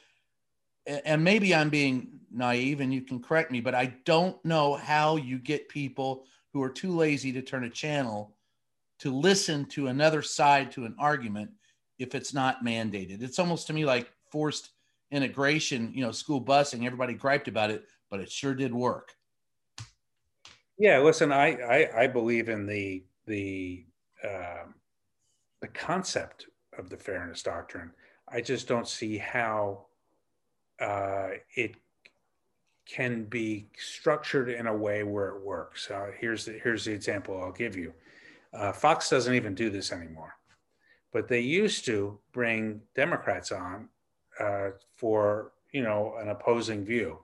[0.88, 5.18] and maybe I'm being naive, and you can correct me, but I don't know how
[5.18, 8.36] you get people who are too lazy to turn a channel
[9.00, 11.50] to listen to another side to an argument
[12.00, 13.22] if it's not mandated.
[13.22, 14.70] It's almost to me like forced
[15.12, 16.86] integration, you know, school busing.
[16.86, 19.12] Everybody griped about it, but it sure did work.
[20.78, 23.86] Yeah, listen, I I, I believe in the the
[24.24, 24.66] uh,
[25.62, 27.92] the concept of the fairness doctrine.
[28.28, 29.86] I just don't see how
[30.80, 31.76] uh, it
[32.86, 35.90] can be structured in a way where it works.
[35.90, 37.94] Uh, here's the here's the example I'll give you.
[38.54, 40.36] Uh, Fox doesn't even do this anymore,
[41.12, 43.90] but they used to bring Democrats on
[44.40, 47.20] uh, for you know an opposing view.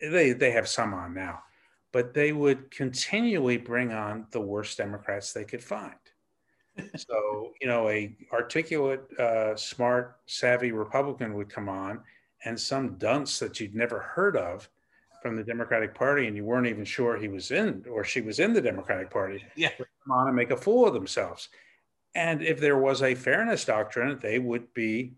[0.00, 1.42] They they have some on now,
[1.90, 5.94] but they would continually bring on the worst Democrats they could find.
[6.96, 12.00] so you know a articulate, uh, smart, savvy Republican would come on,
[12.44, 14.68] and some dunce that you'd never heard of
[15.22, 18.38] from the Democratic Party and you weren't even sure he was in or she was
[18.40, 19.70] in the Democratic Party yeah.
[19.78, 21.48] come on and make a fool of themselves.
[22.14, 25.14] And if there was a fairness doctrine, they would be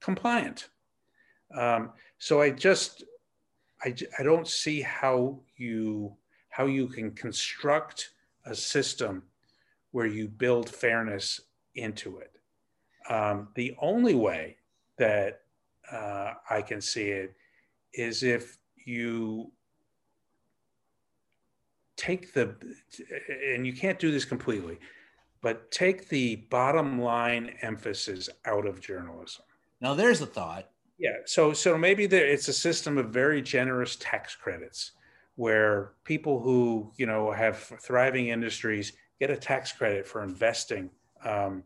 [0.00, 0.68] compliant.
[1.56, 3.02] Um, So I just,
[3.82, 6.16] I, I don't see how you
[6.50, 8.10] how you can construct
[8.44, 9.22] a system
[9.90, 11.40] where you build fairness
[11.74, 12.32] into it.
[13.08, 14.58] Um, the only way
[14.98, 15.40] that
[15.90, 17.34] uh, I can see it
[17.94, 19.52] is if you
[21.96, 22.56] take the,
[23.54, 24.78] and you can't do this completely,
[25.40, 29.44] but take the bottom line emphasis out of journalism.
[29.80, 30.68] Now, there's a thought.
[30.98, 31.16] Yeah.
[31.26, 34.92] So, so maybe there, it's a system of very generous tax credits
[35.36, 40.90] where people who, you know, have thriving industries get a tax credit for investing
[41.24, 41.64] um,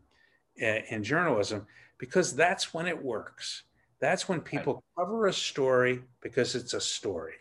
[0.55, 3.63] in, in journalism because that's when it works.
[3.99, 7.33] That's when people cover a story because it's a story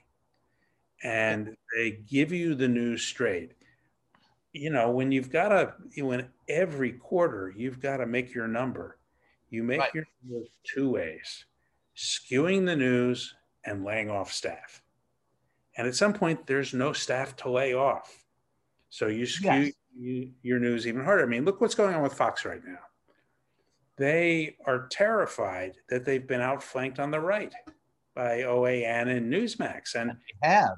[1.03, 3.53] and they give you the news straight.
[4.53, 8.99] You know, when you've got to, when every quarter you've got to make your number,
[9.51, 9.95] you make right.
[9.95, 11.45] your number two ways
[11.97, 14.83] skewing the news and laying off staff.
[15.77, 18.25] And at some point, there's no staff to lay off.
[18.89, 19.73] So you skew yes.
[19.99, 21.23] you, your news even harder.
[21.23, 22.79] I mean, look what's going on with Fox right now.
[23.97, 27.55] They are terrified that they've been outflanked on the right
[28.15, 29.95] by OAN and Newsmax.
[29.95, 30.77] And they have.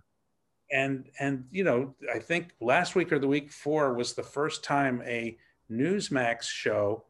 [0.71, 4.63] and and you know i think last week or the week before was the first
[4.63, 5.37] time a
[5.71, 7.05] newsmax show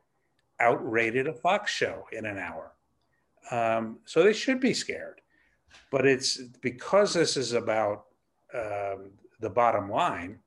[0.61, 2.73] outrated a fox show in an hour.
[3.51, 5.21] Um, so they should be scared
[5.91, 8.05] but it's because this is about
[8.55, 10.39] um, the bottom line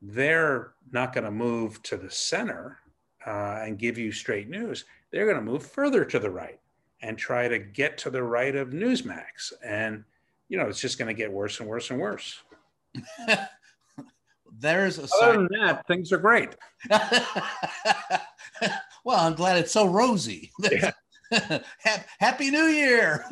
[0.00, 2.78] they're not going to move to the center
[3.26, 6.60] uh, and give you straight news they're going to move further to the right
[7.02, 10.04] and try to get to the right of newsmax and
[10.52, 12.38] you know, it's just going to get worse and worse and worse.
[14.58, 16.50] There's a Other than that, things are great.
[19.02, 20.52] well, I'm glad it's so rosy.
[20.70, 21.62] Yeah.
[22.18, 23.24] Happy New Year.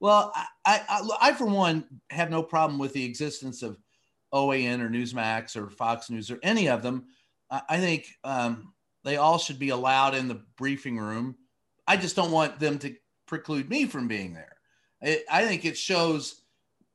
[0.00, 0.46] well, I,
[0.88, 3.78] I, I, for one, have no problem with the existence of
[4.34, 7.04] OAN or Newsmax or Fox News or any of them.
[7.50, 8.72] I think um,
[9.04, 11.36] they all should be allowed in the briefing room.
[11.86, 12.94] I just don't want them to
[13.26, 14.56] preclude me from being there.
[15.00, 16.42] It, I think it shows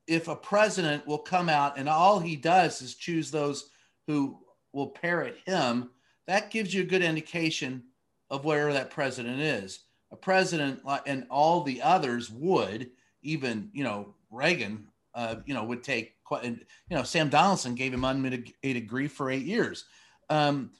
[0.07, 3.69] if a president will come out and all he does is choose those
[4.07, 4.39] who
[4.73, 5.89] will parrot him,
[6.27, 7.83] that gives you a good indication
[8.29, 9.79] of where that president is.
[10.11, 12.89] A president and all the others would,
[13.21, 16.21] even you know Reagan, uh, you know would take.
[16.23, 16.43] quite.
[16.43, 16.57] You
[16.89, 19.85] know Sam Donaldson gave him unmitigated grief for eight years.
[20.31, 20.71] Um,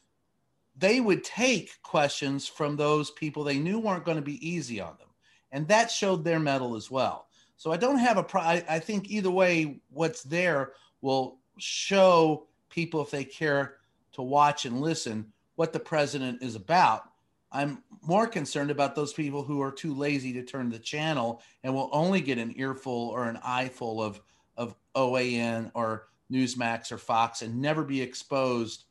[0.75, 4.95] they would take questions from those people they knew weren't going to be easy on
[4.97, 5.09] them
[5.51, 7.27] and that showed their mettle as well.
[7.57, 8.41] So I don't have a pro.
[8.41, 13.77] I, I think either way, what's there will show people if they care
[14.13, 17.03] to watch and listen what the president is about.
[17.51, 21.73] I'm more concerned about those people who are too lazy to turn the channel and
[21.73, 24.21] will only get an earful or an eyeful of
[24.57, 28.85] of OAN or Newsmax or Fox and never be exposed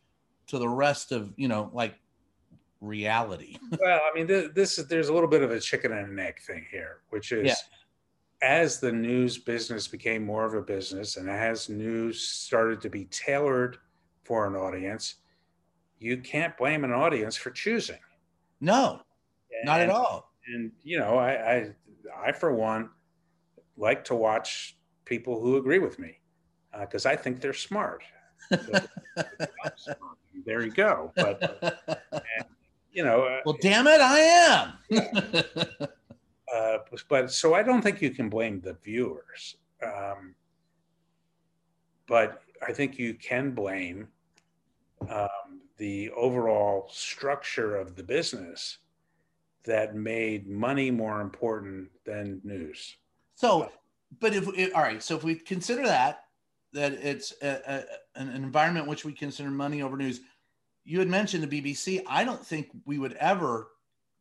[0.50, 1.94] to the rest of you know like
[2.80, 3.56] reality.
[3.80, 6.18] well, I mean, this, this, is there's a little bit of a chicken and an
[6.18, 7.54] egg thing here, which is yeah.
[8.42, 13.04] as the news business became more of a business and as news started to be
[13.06, 13.78] tailored
[14.24, 15.16] for an audience,
[15.98, 17.98] you can't blame an audience for choosing.
[18.60, 19.00] No,
[19.50, 20.32] and, not at all.
[20.46, 21.74] And you know, I, I,
[22.28, 22.90] I for one,
[23.76, 26.18] like to watch people who agree with me
[26.80, 28.02] because uh, I think they're smart.
[30.44, 31.12] there you go.
[31.16, 31.60] But
[32.12, 32.44] and,
[32.92, 33.22] you know.
[33.22, 34.72] Uh, well, damn it, I am.
[36.54, 39.56] uh, but so I don't think you can blame the viewers.
[39.84, 40.34] Um,
[42.06, 44.08] but I think you can blame
[45.08, 48.78] um, the overall structure of the business
[49.64, 52.96] that made money more important than news.
[53.34, 53.70] So,
[54.18, 56.24] but if, if all right, so if we consider that
[56.72, 60.20] that it's a, a, an environment which we consider money over news,
[60.90, 62.02] you had mentioned the BBC.
[62.08, 63.68] I don't think we would ever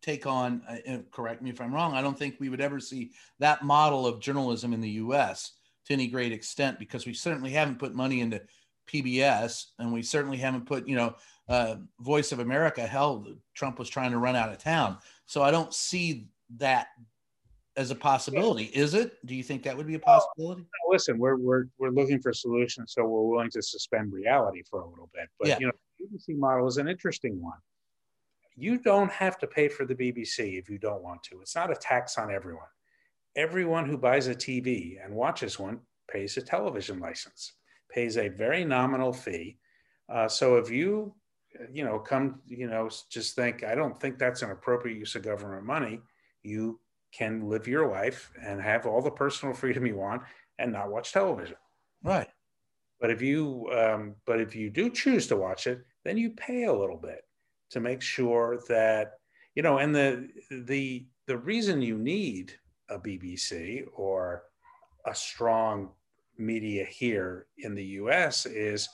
[0.04, 3.12] take on, uh, correct me if I'm wrong, I don't think we would ever see
[3.40, 5.54] that model of journalism in the US
[5.86, 8.40] to any great extent because we certainly haven't put money into
[8.88, 11.16] PBS and we certainly haven't put, you know,
[11.48, 12.86] uh, Voice of America.
[12.86, 15.00] Hell, Trump was trying to run out of town.
[15.26, 16.90] So I don't see that
[17.80, 18.66] as a possibility.
[18.66, 19.26] Is it?
[19.26, 20.64] Do you think that would be a possibility?
[20.64, 22.94] Well, listen, we're, we're, we're looking for solutions.
[22.94, 25.30] So we're willing to suspend reality for a little bit.
[25.40, 25.58] But, yeah.
[25.62, 27.58] you know, the BBC model is an interesting one.
[28.58, 31.40] You don't have to pay for the BBC if you don't want to.
[31.40, 32.68] It's not a tax on everyone.
[33.38, 35.80] Everyone who buys a TV and watches one
[36.12, 37.54] pays a television license,
[37.90, 39.58] pays a very nominal fee.
[40.14, 41.16] Uh, so if you,
[41.72, 45.24] you know, come, you know, just think, I don't think that's an appropriate use of
[45.24, 46.02] government money,
[46.44, 46.82] you
[47.12, 50.22] can live your life and have all the personal freedom you want
[50.58, 51.56] and not watch television.
[52.04, 52.30] Right.
[53.00, 56.66] But if you um, but if you do choose to watch it, then you pay
[56.66, 57.22] a little bit
[57.72, 59.14] to make sure that
[59.56, 59.78] you know.
[59.78, 62.54] And the the the reason you need
[62.90, 64.44] a BBC or
[65.06, 65.92] a strong
[66.38, 68.46] media here in the U.S.
[68.46, 68.90] is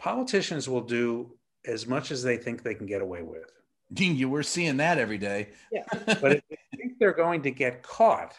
[0.00, 3.50] politicians will do as much as they think they can get away with.
[3.90, 5.50] You we're seeing that every day.
[5.72, 5.84] Yeah,
[6.20, 6.58] but if they
[6.98, 8.34] think they're going to get caught,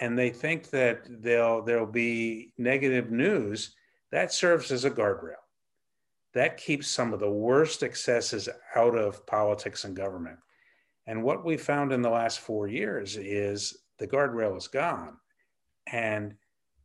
[0.00, 3.74] and they think that they'll there'll be negative news,
[4.10, 5.34] that serves as a guardrail.
[6.34, 10.38] That keeps some of the worst excesses out of politics and government.
[11.06, 15.16] And what we found in the last four years is the guardrail is gone,
[15.92, 16.34] and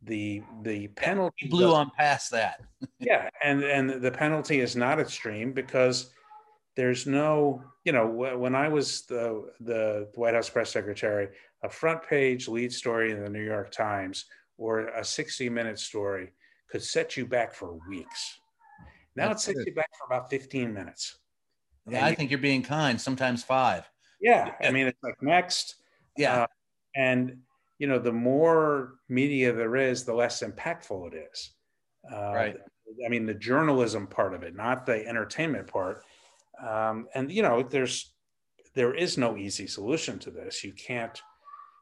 [0.02, 2.60] the the penalty blew on past that.
[3.00, 6.10] yeah, and and the penalty is not extreme because
[6.76, 11.28] there's no, you know, when I was the the White House press secretary,
[11.62, 16.32] a front page lead story in the New York Times or a 60 minute story
[16.70, 18.38] could set you back for weeks.
[19.16, 21.18] Now That's it sets you back for about 15 minutes.
[21.86, 23.00] Yeah, and I you, think you're being kind.
[23.00, 23.90] Sometimes five.
[24.20, 25.76] Yeah, I mean it's like next.
[26.16, 26.46] Yeah, uh,
[26.94, 27.38] and
[27.78, 31.50] you know the more media there is, the less impactful it is.
[32.12, 32.56] Uh, right.
[33.04, 36.04] I mean the journalism part of it, not the entertainment part.
[36.66, 38.12] Um, and you know, there's
[38.74, 40.62] there is no easy solution to this.
[40.64, 41.20] You can't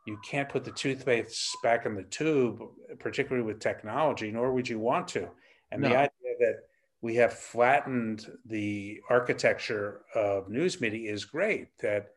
[0.07, 2.63] you can't put the toothpaste back in the tube,
[2.99, 5.29] particularly with technology, nor would you want to.
[5.71, 5.91] And no.
[5.91, 6.57] the idea that
[7.03, 11.69] we have flattened the architecture of news media is great.
[11.81, 12.13] That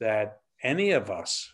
[0.00, 1.52] that any of us,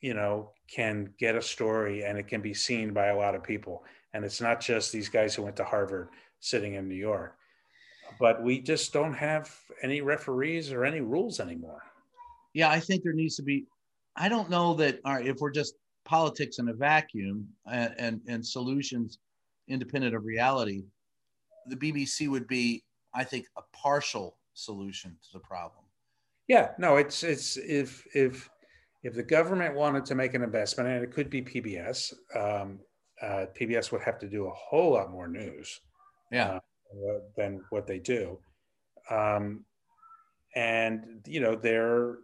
[0.00, 3.42] you know, can get a story and it can be seen by a lot of
[3.42, 3.84] people.
[4.12, 6.08] And it's not just these guys who went to Harvard
[6.40, 7.36] sitting in New York
[8.18, 9.50] but we just don't have
[9.82, 11.82] any referees or any rules anymore.
[12.54, 13.66] Yeah, I think there needs to be.
[14.16, 15.00] I don't know that.
[15.04, 19.18] All right, if we're just politics in a vacuum and and, and solutions
[19.68, 20.84] independent of reality,
[21.66, 22.82] the BBC would be,
[23.14, 25.84] I think, a partial solution to the problem.
[26.48, 28.50] Yeah, no, it's it's if if
[29.02, 32.78] if the government wanted to make an investment, and it could be PBS, um,
[33.20, 35.80] uh, PBS would have to do a whole lot more news.
[36.30, 36.52] Yeah.
[36.54, 36.60] Uh,
[37.36, 38.38] than what they do.
[39.10, 39.64] Um,
[40.54, 42.18] and you know they're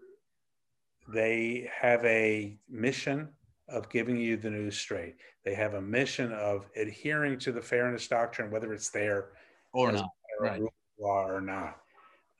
[1.09, 3.29] they have a mission
[3.69, 5.16] of giving you the news straight.
[5.45, 9.31] They have a mission of adhering to the fairness doctrine, whether it's there
[9.73, 10.11] or not,
[10.41, 10.62] right.
[10.99, 11.79] law or not.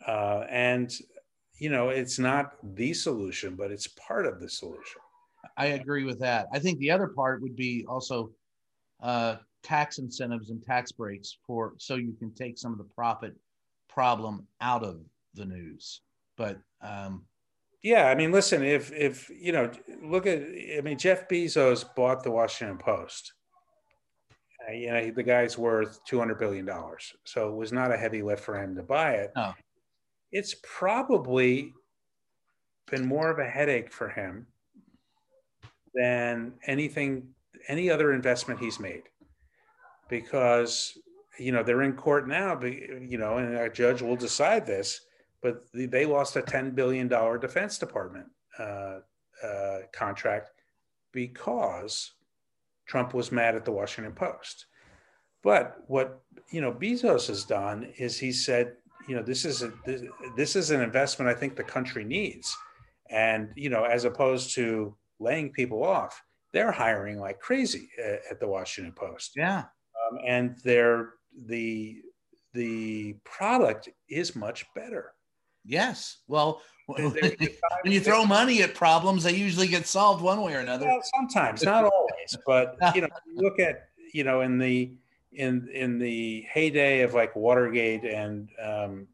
[0.07, 0.93] Uh, and
[1.59, 5.01] you know, it's not the solution, but it's part of the solution.
[5.57, 6.47] I agree with that.
[6.53, 8.31] I think the other part would be also
[9.03, 13.35] uh, tax incentives and tax breaks for so you can take some of the profit
[13.89, 15.01] problem out of
[15.35, 16.03] the news.
[16.37, 17.25] But um,
[17.83, 19.71] yeah, I mean, listen, if if you know,
[20.03, 20.43] look at,
[20.77, 23.33] I mean, Jeff Bezos bought the Washington Post.
[24.69, 27.97] Uh, you know, the guy's worth two hundred billion dollars, so it was not a
[27.97, 29.33] heavy lift for him to buy it.
[29.37, 29.53] No.
[30.31, 31.73] It's probably
[32.91, 34.47] been more of a headache for him
[35.95, 37.29] than anything,
[37.67, 39.05] any other investment he's made
[40.09, 40.99] because
[41.39, 45.03] you know they're in court now you know and a judge will decide this
[45.41, 48.27] but they lost a 10 billion dollar defense department
[48.59, 48.99] uh,
[49.45, 50.51] uh, contract
[51.13, 52.13] because
[52.87, 54.67] trump was mad at the washington post.
[55.45, 58.75] But what you know bezos has done is he said
[59.09, 60.03] you know this is a this,
[60.37, 62.57] this is an investment i think the country needs.
[63.11, 66.21] And you know as opposed to laying people off
[66.53, 69.33] they're hiring like crazy at, at the washington post.
[69.37, 69.65] Yeah
[70.11, 71.11] um, and they're
[71.47, 72.03] the
[72.55, 75.13] the product is much better.
[75.65, 76.19] Yes.
[76.27, 77.13] Well, when
[77.85, 80.87] you throw money at problems, they usually get solved one way or another.
[80.87, 84.95] Well, sometimes, not always, but you know, you look at you know in the
[85.33, 89.07] in in the heyday of like Watergate and um,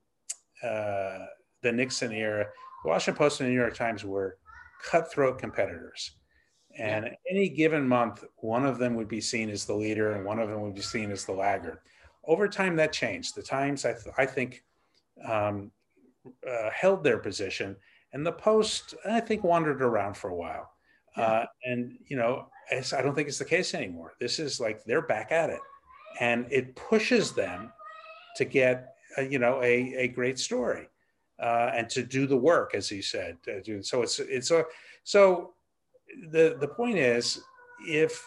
[0.62, 1.26] uh,
[1.62, 2.47] the Nixon era,
[2.84, 4.38] the Washington Post and the New York Times were
[4.84, 6.12] cutthroat competitors.
[6.79, 10.39] And any given month, one of them would be seen as the leader and one
[10.39, 11.79] of them would be seen as the laggard.
[12.27, 13.35] Over time, that changed.
[13.35, 14.64] The Times, I, th- I think,
[15.25, 15.70] um,
[16.49, 17.77] uh, held their position,
[18.12, 20.70] and the Post, I think, wandered around for a while.
[21.16, 21.25] Yeah.
[21.25, 24.14] Uh, and, you know, I don't think it's the case anymore.
[24.20, 25.61] This is like they're back at it.
[26.20, 27.72] And it pushes them
[28.37, 30.89] to get, a, you know, a, a great story
[31.41, 33.37] uh, and to do the work, as he said.
[33.83, 34.64] so it's, it's a,
[35.03, 35.54] so
[36.31, 37.41] the the point is
[37.87, 38.25] if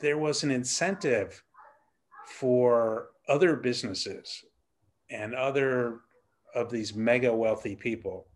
[0.00, 1.42] there was an incentive
[2.26, 4.44] for other businesses
[5.10, 6.00] and other
[6.54, 8.26] of these mega wealthy people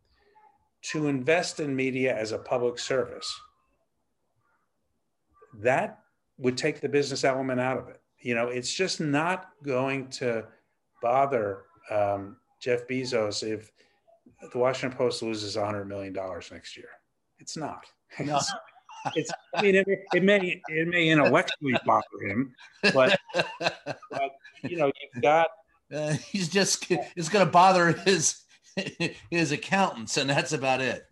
[0.82, 3.32] to invest in media as a public service,
[5.54, 6.00] that
[6.38, 8.00] would take the business element out of it.
[8.20, 10.46] You know, it's just not going to
[11.02, 13.70] bother um, Jeff Bezos if
[14.52, 16.12] the Washington Post loses $100 million
[16.50, 16.88] next year.
[17.38, 17.84] It's not.
[18.24, 18.36] No.
[18.36, 18.52] It's,
[19.14, 22.54] it's, I mean, it, it, may it may intellectually bother him,
[22.92, 23.18] but,
[24.10, 24.30] but
[24.62, 25.48] you know, you've got.
[25.94, 28.42] Uh, he's just it's going to bother his
[29.30, 31.06] his accountants, and that's about it.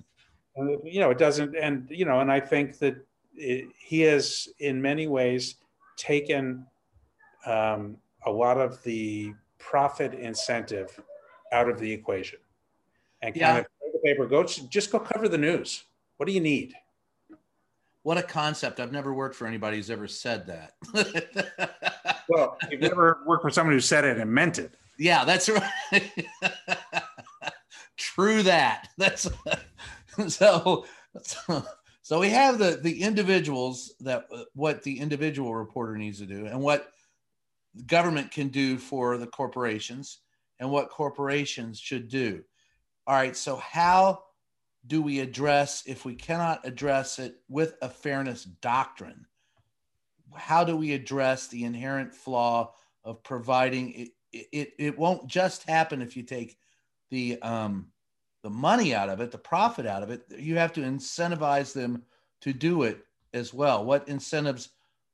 [0.56, 2.96] You know, it doesn't, and you know, and I think that
[3.34, 5.56] it, he has, in many ways,
[5.96, 6.66] taken
[7.44, 10.98] um, a lot of the profit incentive
[11.52, 12.38] out of the equation,
[13.22, 13.58] and kind yeah.
[13.58, 14.26] of the paper.
[14.26, 15.84] Go just go cover the news.
[16.16, 16.74] What do you need?
[18.02, 18.78] What a concept!
[18.78, 20.74] I've never worked for anybody who's ever said that.
[22.28, 24.76] well, you've never worked for someone who said it and meant it.
[24.96, 25.72] Yeah, that's right.
[27.96, 28.88] True that.
[28.96, 29.28] That's
[30.28, 30.86] so,
[31.22, 31.64] so.
[32.02, 36.46] So we have the the individuals that uh, what the individual reporter needs to do,
[36.46, 36.92] and what
[37.86, 40.20] government can do for the corporations,
[40.60, 42.44] and what corporations should do.
[43.08, 43.36] All right.
[43.36, 44.22] So how
[44.86, 49.26] do we address if we cannot address it with a fairness doctrine?
[50.34, 52.74] How do we address the inherent flaw
[53.04, 54.08] of providing it?
[54.52, 56.58] It, it won't just happen if you take
[57.10, 57.88] the um,
[58.46, 62.04] the money out of it, the profit out of it, you have to incentivize them
[62.40, 63.84] to do it as well.
[63.84, 64.68] What incentives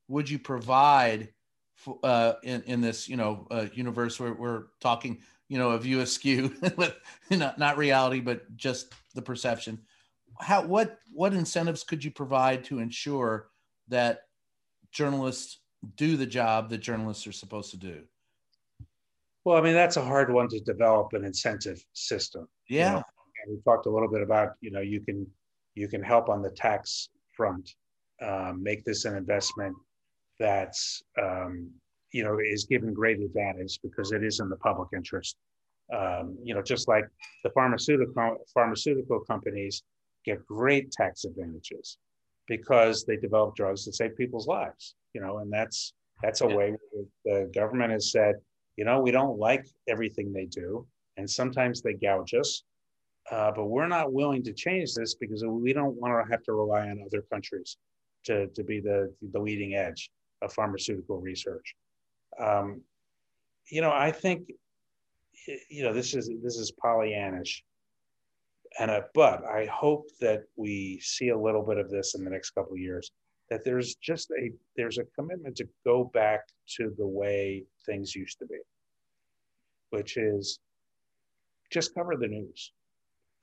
[0.08, 1.30] would you provide
[1.74, 5.78] for, uh, in, in this, you know, uh, universe where we're talking, you know, a
[5.78, 6.96] view askew, with,
[7.30, 9.78] not, not reality, but just the perception.
[10.40, 13.50] How, what, what incentives could you provide to ensure
[13.88, 14.22] that
[14.92, 15.58] journalists
[15.96, 18.00] do the job that journalists are supposed to do?
[19.44, 22.48] Well, I mean, that's a hard one to develop an incentive system.
[22.70, 22.88] Yeah.
[22.88, 23.02] You know?
[23.50, 25.26] we talked a little bit about you know you can
[25.74, 27.74] you can help on the tax front
[28.22, 29.74] um, make this an investment
[30.38, 31.70] that's um,
[32.12, 35.36] you know is given great advantage because it is in the public interest
[35.94, 37.06] um, you know just like
[37.44, 39.82] the pharmaceutical pharmaceutical companies
[40.24, 41.98] get great tax advantages
[42.46, 46.56] because they develop drugs that save people's lives you know and that's that's a yeah.
[46.56, 46.76] way
[47.24, 48.36] the government has said
[48.76, 50.86] you know we don't like everything they do
[51.16, 52.64] and sometimes they gouge us
[53.30, 56.52] uh, but we're not willing to change this because we don't want to have to
[56.52, 57.76] rely on other countries
[58.24, 60.10] to, to be the, the leading edge
[60.42, 61.74] of pharmaceutical research.
[62.38, 62.82] Um,
[63.70, 64.50] you know, I think,
[65.70, 67.62] you know, this is this is Pollyannish,
[68.78, 72.30] and a, but I hope that we see a little bit of this in the
[72.30, 73.10] next couple of years.
[73.50, 76.40] That there's just a there's a commitment to go back
[76.76, 78.58] to the way things used to be,
[79.90, 80.58] which is
[81.70, 82.72] just cover the news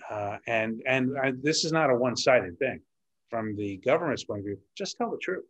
[0.10, 2.80] uh, and and I, this is not a one-sided thing
[3.30, 4.58] from the government's point of view.
[4.76, 5.46] Just tell the truth.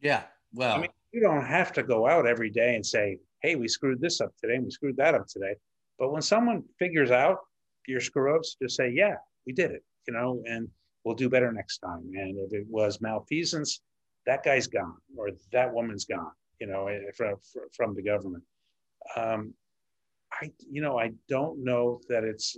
[0.00, 0.22] Yeah.
[0.54, 3.68] Well, I mean, you don't have to go out every day and say, "Hey, we
[3.68, 5.54] screwed this up today, and we screwed that up today."
[5.98, 7.38] But when someone figures out
[7.86, 10.70] your screw ups, just say, "Yeah, we did it," you know, and
[11.04, 12.10] we'll do better next time.
[12.14, 13.82] And if it was malfeasance,
[14.26, 17.36] that guy's gone or that woman's gone, you know, eh, from
[17.76, 18.44] from the government.
[19.16, 19.54] Um,
[20.32, 22.56] I, you know, I don't know that it's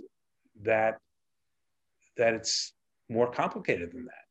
[0.61, 0.99] that
[2.17, 2.73] that it's
[3.09, 4.25] more complicated than that.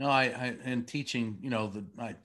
[0.00, 2.16] No, I, I in teaching, you know, the I,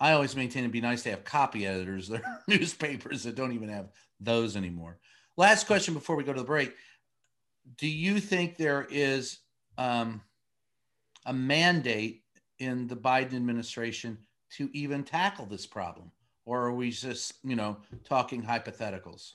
[0.00, 2.08] I always maintain it'd be nice to have copy editors.
[2.08, 4.98] There are newspapers that don't even have those anymore.
[5.36, 6.74] Last question before we go to the break:
[7.76, 9.38] Do you think there is
[9.76, 10.22] um,
[11.26, 12.22] a mandate
[12.58, 14.18] in the Biden administration
[14.56, 16.10] to even tackle this problem,
[16.44, 19.32] or are we just, you know, talking hypotheticals?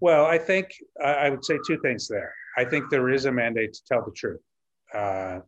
[0.00, 0.74] Well, I think
[1.04, 2.34] I would say two things there.
[2.56, 4.40] I think there is a mandate to tell the truth.
[4.94, 5.40] Uh,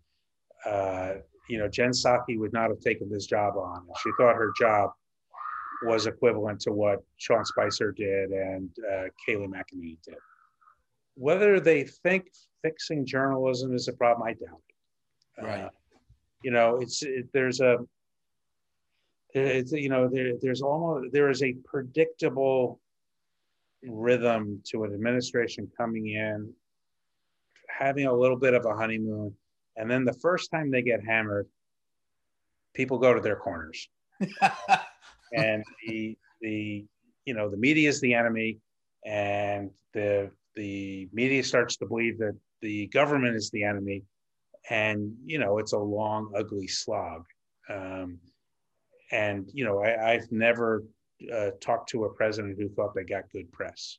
[0.65, 1.15] uh,
[1.49, 3.87] you know, Jen Psaki would not have taken this job on.
[4.03, 4.91] She thought her job
[5.85, 10.17] was equivalent to what Sean Spicer did and uh, Kayleigh McEnany did.
[11.15, 12.29] Whether they think
[12.63, 15.45] fixing journalism is a problem, I doubt it.
[15.45, 15.65] Right.
[15.65, 15.71] Uh,
[16.43, 17.79] you know, it's it, there's a
[19.35, 22.81] it's, you know there, there's almost there is a predictable
[23.83, 26.53] rhythm to an administration coming in,
[27.69, 29.35] having a little bit of a honeymoon,
[29.77, 31.49] and then the first time they get hammered,
[32.75, 33.89] people go to their corners.
[35.33, 36.85] and the the
[37.25, 38.59] you know the media is the enemy,
[39.05, 44.05] and the the media starts to believe that the government is the enemy,
[44.71, 47.25] and you know it's a long, ugly slog.
[47.69, 48.19] Um,
[49.11, 50.85] and you know I, I've never
[51.33, 53.99] uh, talked to a president who thought they got good press,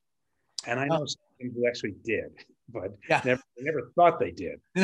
[0.68, 1.06] and I know oh.
[1.06, 2.32] someone who actually did.
[2.70, 3.22] But Yeah.
[3.26, 4.60] never, never thought they did.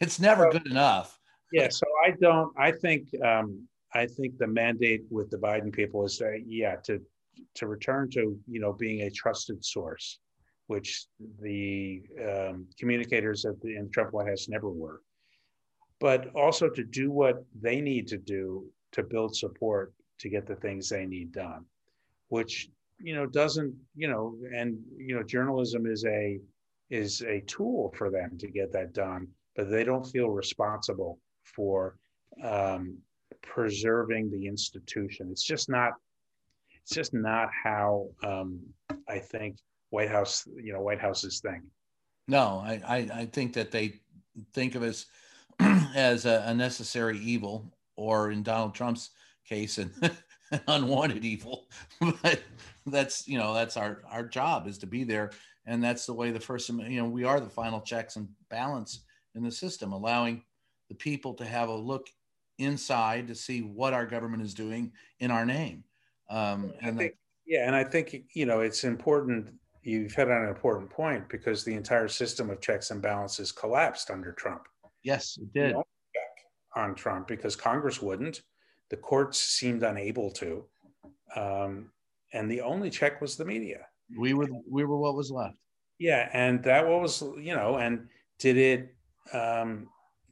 [0.00, 1.18] it's never Well- good enough.
[1.50, 2.52] Yeah, so I don't.
[2.58, 7.00] I think um, I think the mandate with the Biden people is that yeah to
[7.54, 10.18] to return to you know being a trusted source,
[10.66, 11.06] which
[11.40, 15.00] the um, communicators at the in the Trump White House never were,
[16.00, 20.56] but also to do what they need to do to build support to get the
[20.56, 21.64] things they need done,
[22.28, 26.38] which you know doesn't you know and you know journalism is a
[26.90, 31.96] is a tool for them to get that done, but they don't feel responsible for
[32.42, 32.98] um,
[33.42, 35.28] preserving the institution.
[35.30, 35.92] It's just not.
[36.82, 38.60] It's just not how um,
[39.08, 39.58] I think
[39.90, 41.62] White House, you know, White Houses thing.
[42.28, 44.00] No, I, I, I think that they
[44.54, 45.06] think of us
[45.94, 49.10] as a, a necessary evil, or in Donald Trump's
[49.46, 49.92] case, an,
[50.52, 51.68] an unwanted evil.
[52.22, 52.40] but
[52.86, 55.30] that's you know that's our our job is to be there,
[55.68, 59.04] and that's the way the first you know we are the final checks and balance
[59.34, 60.42] in the system, allowing
[60.88, 62.08] the people to have a look
[62.58, 64.90] inside to see what our government is doing
[65.20, 65.84] in our name.
[66.30, 67.14] Um, and think,
[67.46, 69.52] yeah, and I think you know it's important.
[69.82, 74.10] You've hit on an important point because the entire system of checks and balances collapsed
[74.10, 74.62] under Trump.
[75.02, 75.76] yes, it did.
[76.76, 78.42] On Trump because Congress wouldn't,
[78.90, 80.64] the courts seemed unable to,
[81.34, 81.90] um,
[82.32, 83.86] and the only check was the media.
[84.16, 85.58] We were we were what was left.
[85.98, 88.94] Yeah, and that was you know, and did it
[89.32, 89.88] um,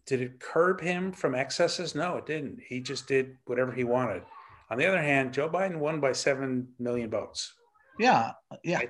[0.07, 1.95] did it curb him from excesses?
[1.95, 2.61] No, it didn't.
[2.67, 4.23] He just did whatever he wanted.
[4.71, 7.53] On the other hand, Joe Biden won by seven million votes.
[7.99, 8.33] Yeah,
[8.65, 8.83] yeah.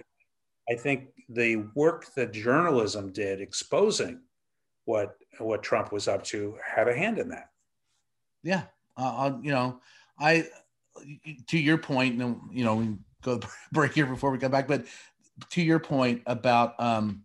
[0.68, 4.20] I think the work that journalism did exposing
[4.84, 7.51] what what Trump was up to had a hand in that.
[8.43, 8.62] yeah
[8.97, 9.80] uh, you know
[10.18, 10.47] i
[11.49, 13.41] to your point and you know we go
[13.73, 14.85] break here before we come back but
[15.51, 17.23] to your point about um,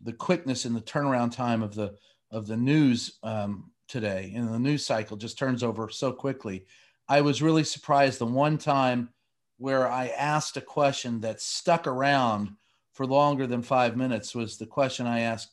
[0.00, 1.94] the quickness and the turnaround time of the
[2.30, 6.64] of the news um, today and the news cycle just turns over so quickly.
[7.08, 9.10] I was really surprised the one time
[9.58, 12.50] where i asked a question that stuck around
[12.92, 15.50] for longer than five minutes was the question i asked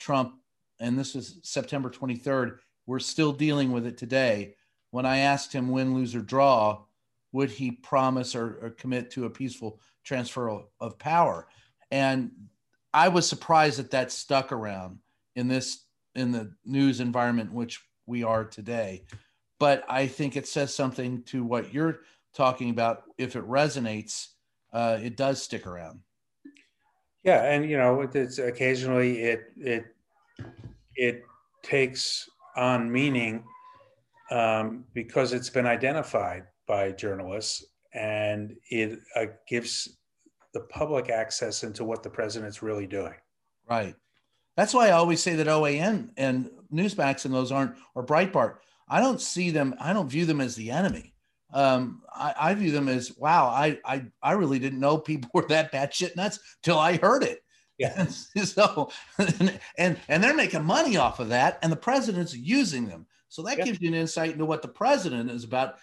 [0.00, 0.34] trump
[0.80, 4.54] and this was september 23rd we're still dealing with it today.
[4.90, 6.82] When I asked him win, lose, or draw,
[7.34, 11.48] would he promise or, or commit to a peaceful transfer of, power?
[11.90, 12.30] And
[12.94, 15.00] I was surprised that that stuck around
[15.34, 19.02] in this in the news environment in which we are today.
[19.58, 22.02] But I think it says something to what you're
[22.36, 23.02] talking about.
[23.18, 24.28] If it resonates,
[24.72, 25.98] uh, it does stick around.
[27.24, 29.86] Yeah, and you know, it's occasionally it it
[30.94, 31.24] it
[31.64, 33.42] takes on meaning
[34.30, 39.96] um, because it's been identified by journalists and it uh, gives
[40.52, 43.14] the public access into what the president's really doing.
[43.68, 43.94] Right.
[44.56, 48.56] That's why I always say that OAN and Newsmax and those aren't, or Breitbart,
[48.88, 51.14] I don't see them, I don't view them as the enemy.
[51.52, 55.46] Um, I, I view them as, wow, I, I, I really didn't know people were
[55.48, 57.40] that batshit nuts till I heard it.
[57.78, 58.06] Yeah.
[58.06, 63.06] so, and, and, and they're making money off of that and the president's using them.
[63.28, 63.64] So that Yeah.
[63.64, 65.74] gives you an insight into what the president is about,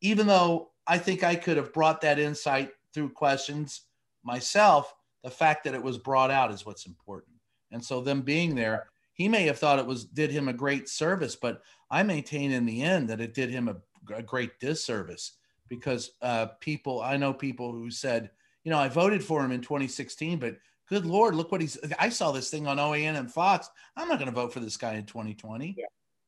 [0.00, 3.82] even though I think I could have brought that insight through questions
[4.24, 4.94] myself.
[5.22, 7.36] The fact that it was brought out is what's important.
[7.70, 10.88] And so them being there, he may have thought it was did him a great
[10.88, 13.76] service, but I maintain in the end that it did him a,
[14.14, 15.32] a great disservice
[15.68, 18.30] because uh, people I know people who said,
[18.64, 20.56] you know, I voted for him in 2016, but
[20.88, 21.78] good lord, look what he's.
[21.98, 23.68] I saw this thing on OAN and Fox.
[23.96, 25.74] I'm not going to vote for this guy in 2020.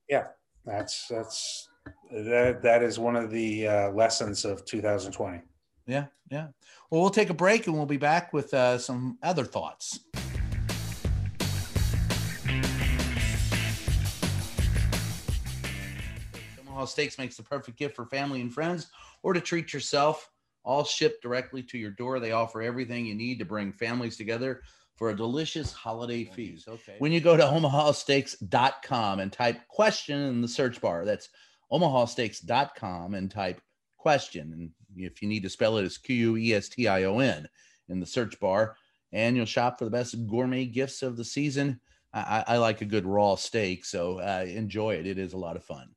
[0.09, 0.27] Yeah,
[0.67, 1.70] that's that's
[2.11, 5.41] that that is one of the uh, lessons of 2020.
[5.87, 6.49] Yeah, yeah.
[6.91, 10.01] Well, we'll take a break and we'll be back with uh, some other thoughts.
[16.81, 18.89] Omaha Steaks makes the perfect gift for family and friends
[19.23, 20.31] or to treat yourself.
[20.63, 22.21] All shipped directly to your door.
[22.21, 24.63] They offer everything you need to bring families together
[24.95, 26.69] for a delicious holiday feast.
[26.69, 26.97] Okay.
[26.99, 31.31] When you go to omahasteaks.com and type question in the search bar, that's
[31.73, 33.61] omahasteaks.com and type
[33.99, 34.53] question.
[34.53, 37.19] And if you need to spell it, it's Q U E S T I O
[37.19, 37.49] N
[37.89, 38.77] in the search bar.
[39.13, 41.81] And you'll shop for the best gourmet gifts of the season.
[42.13, 45.07] I, I like a good raw steak, so uh, enjoy it.
[45.07, 45.91] It is a lot of fun.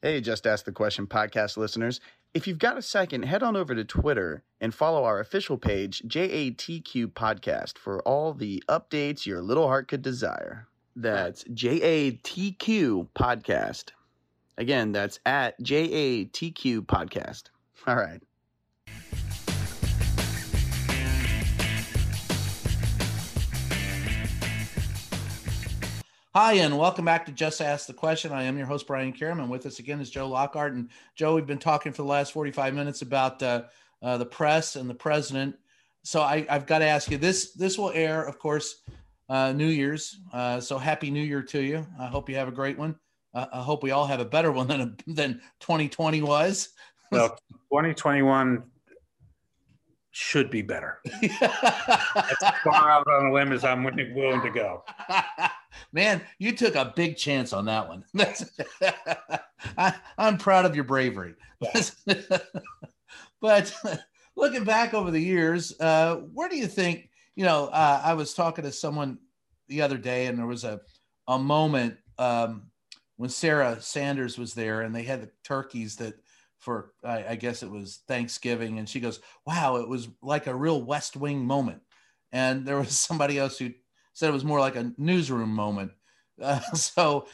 [0.00, 2.00] Hey, Just Ask the Question podcast listeners.
[2.32, 6.02] If you've got a second, head on over to Twitter and follow our official page,
[6.06, 10.68] JATQ Podcast, for all the updates your little heart could desire.
[10.94, 13.90] That's JATQ Podcast.
[14.58, 17.44] Again, that's at JATQ Podcast.
[17.86, 18.20] All right.
[26.34, 28.32] Hi, and welcome back to Just Ask the Question.
[28.32, 30.72] I am your host, Brian Karem, and with us again is Joe Lockhart.
[30.72, 33.62] And Joe, we've been talking for the last 45 minutes about uh,
[34.02, 35.56] uh, the press and the president.
[36.02, 37.52] So I, have got to ask you this.
[37.52, 38.82] This will air, of course,
[39.28, 40.18] uh, New Year's.
[40.32, 41.86] Uh, so happy New Year to you.
[41.98, 42.96] I hope you have a great one.
[43.34, 46.70] Uh, I hope we all have a better one than than 2020 was.
[47.10, 47.30] Well,
[47.70, 48.62] 2021
[50.10, 51.00] should be better.
[51.22, 54.84] As far out on a limb as I'm willing to go.
[55.90, 58.04] Man, you took a big chance on that one.
[59.78, 61.34] I, am proud of your bravery.
[63.40, 63.74] but
[64.36, 68.34] looking back over the years, uh, where do you think, you know, uh, I was
[68.34, 69.18] talking to someone
[69.68, 70.80] the other day and there was a,
[71.26, 72.67] a moment um,
[73.18, 76.14] when Sarah Sanders was there and they had the turkeys that
[76.56, 80.54] for I, I, guess it was Thanksgiving, and she goes, "Wow, it was like a
[80.54, 81.82] real West Wing moment."
[82.32, 83.70] And there was somebody else who
[84.12, 85.92] said it was more like a newsroom moment.
[86.40, 87.26] Uh, so,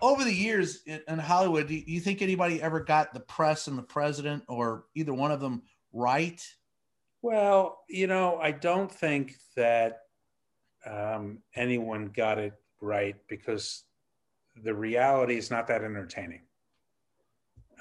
[0.00, 3.76] over the years in, in Hollywood, do you think anybody ever got the press and
[3.76, 5.60] the president, or either one of them,
[5.92, 6.42] right?
[7.20, 9.98] Well, you know, I don't think that
[10.86, 13.84] um, anyone got it right because
[14.62, 16.42] the reality is not that entertaining.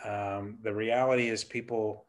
[0.03, 2.05] Um, the reality is people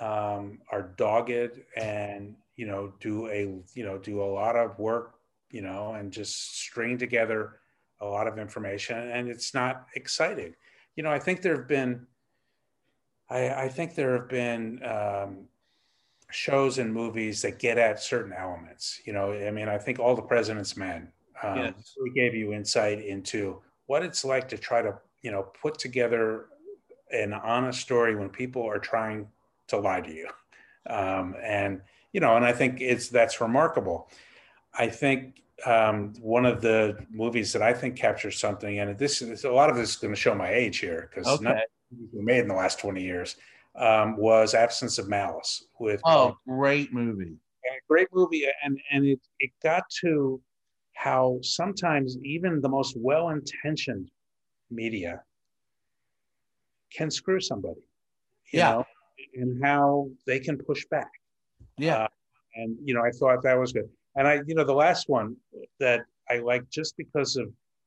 [0.00, 3.40] um, are dogged and you know do a
[3.74, 5.14] you know do a lot of work
[5.50, 7.60] you know and just string together
[8.00, 10.54] a lot of information and it's not exciting.
[10.94, 12.06] You know, I think there have been
[13.30, 15.48] I, I think there have been um,
[16.30, 19.00] shows and movies that get at certain elements.
[19.04, 21.94] You know, I mean, I think all the President's Men um, yes.
[21.98, 26.46] really gave you insight into what it's like to try to you know put together
[27.10, 29.26] an honest story when people are trying
[29.68, 30.28] to lie to you.
[30.88, 31.80] Um, and,
[32.12, 34.10] you know, and I think it's, that's remarkable.
[34.74, 39.44] I think um, one of the movies that I think captures something, and this is
[39.44, 41.44] a lot of this is going to show my age here because okay.
[41.44, 41.60] none
[42.12, 43.36] were made in the last 20 years,
[43.76, 46.00] um, was Absence of Malice with.
[46.04, 47.36] Oh, great movie.
[47.88, 48.46] great movie.
[48.62, 50.40] And, and it, it got to
[50.98, 54.10] how sometimes even the most well intentioned
[54.68, 55.22] media
[56.96, 57.80] can screw somebody.
[58.52, 58.72] yeah.
[58.72, 58.84] Know,
[59.34, 61.10] and how they can push back.
[61.76, 61.98] Yeah.
[61.98, 62.08] Uh,
[62.56, 63.88] and, you know, I thought that was good.
[64.16, 65.36] And I, you know, the last one
[65.78, 67.46] that I like just because of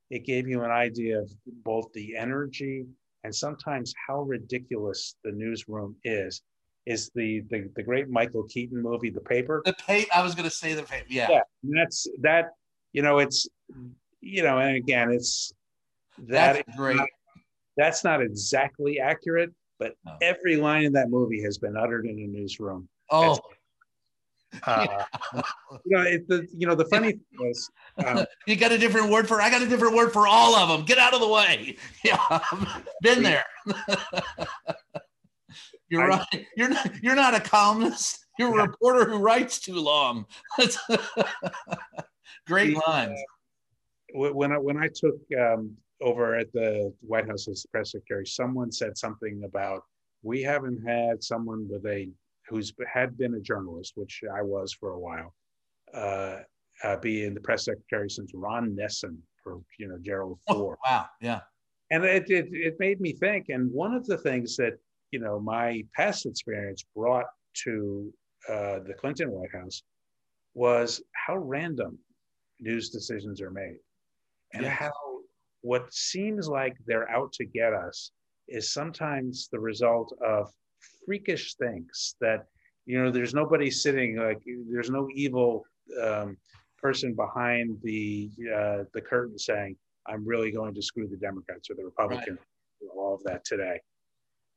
[0.10, 1.30] it gave you an idea of
[1.66, 2.86] both the energy
[3.26, 6.42] and sometimes how ridiculous the newsroom is
[6.86, 9.62] is the the, the great Michael Keaton movie The Paper.
[9.66, 11.08] The paper I was going to say the paper.
[11.10, 11.28] Yeah.
[11.30, 11.42] Yeah.
[11.64, 12.52] That's that
[12.94, 13.48] you know it's
[14.20, 15.54] you know and again it's
[16.28, 16.98] that that's great.
[16.98, 17.10] Not,
[17.78, 20.16] that's not exactly accurate, but no.
[20.22, 22.88] every line in that movie has been uttered in a newsroom.
[23.10, 23.40] Oh.
[24.68, 25.06] Uh,
[25.86, 27.70] you know, it, the you know the funny thing is,
[28.06, 29.42] um, you got a different word for.
[29.42, 30.86] I got a different word for all of them.
[30.86, 31.78] Get out of the way.
[32.04, 32.40] Yeah,
[33.02, 33.46] been there.
[35.90, 36.46] you're I, right.
[36.58, 36.92] You're not.
[37.02, 38.26] You're not a columnist.
[38.38, 38.62] You're a yeah.
[38.64, 40.26] reporter who writes too long.
[42.48, 43.20] Great lines.
[43.20, 48.26] Uh, when I when I took um, over at the White House as press secretary,
[48.26, 49.84] someone said something about
[50.24, 52.10] we haven't had someone with a
[52.48, 55.34] who's had been a journalist, which I was for a while,
[55.94, 56.40] uh,
[56.84, 60.78] uh, be in the press secretary since Ron Nessen for you know Gerald oh, Ford.
[60.86, 61.42] Oh, wow, yeah.
[61.90, 63.50] And it, it it made me think.
[63.50, 64.74] And one of the things that
[65.12, 67.28] you know my past experience brought
[67.64, 68.14] to
[68.50, 69.84] uh, the Clinton White House
[70.54, 71.98] was how random
[72.62, 73.78] news decisions are made,
[74.54, 74.78] and yes.
[74.78, 74.92] how
[75.62, 78.12] what seems like they're out to get us
[78.48, 80.52] is sometimes the result of
[81.06, 82.46] freakish things that
[82.86, 85.64] you know there's nobody sitting like there's no evil
[86.04, 86.38] um,
[86.78, 89.76] person behind the uh, the curtain saying
[90.08, 92.40] i'm really going to screw the democrats or the republicans
[92.82, 92.90] right.
[92.98, 93.80] all of that today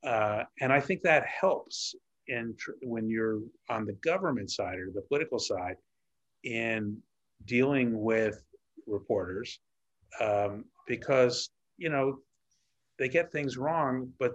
[0.06, 1.94] uh, and i think that helps
[2.28, 5.76] in tr- when you're on the government side or the political side
[6.44, 6.96] in
[7.46, 8.42] dealing with
[8.86, 9.60] reporters
[10.20, 12.18] um, because you know
[12.98, 14.32] they get things wrong, but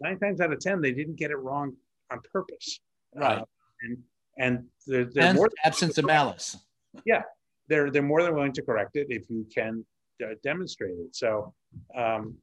[0.00, 1.72] nine times out of ten they didn't get it wrong
[2.10, 2.80] on purpose.
[3.14, 3.38] Right.
[3.38, 3.44] Uh,
[3.82, 3.98] and
[4.38, 6.56] and they're, they're and more absence of malice.
[7.04, 7.22] Yeah,
[7.68, 9.84] they're they're more than willing to correct it if you can
[10.24, 11.14] uh, demonstrate it.
[11.14, 11.54] So.
[11.96, 12.36] Um,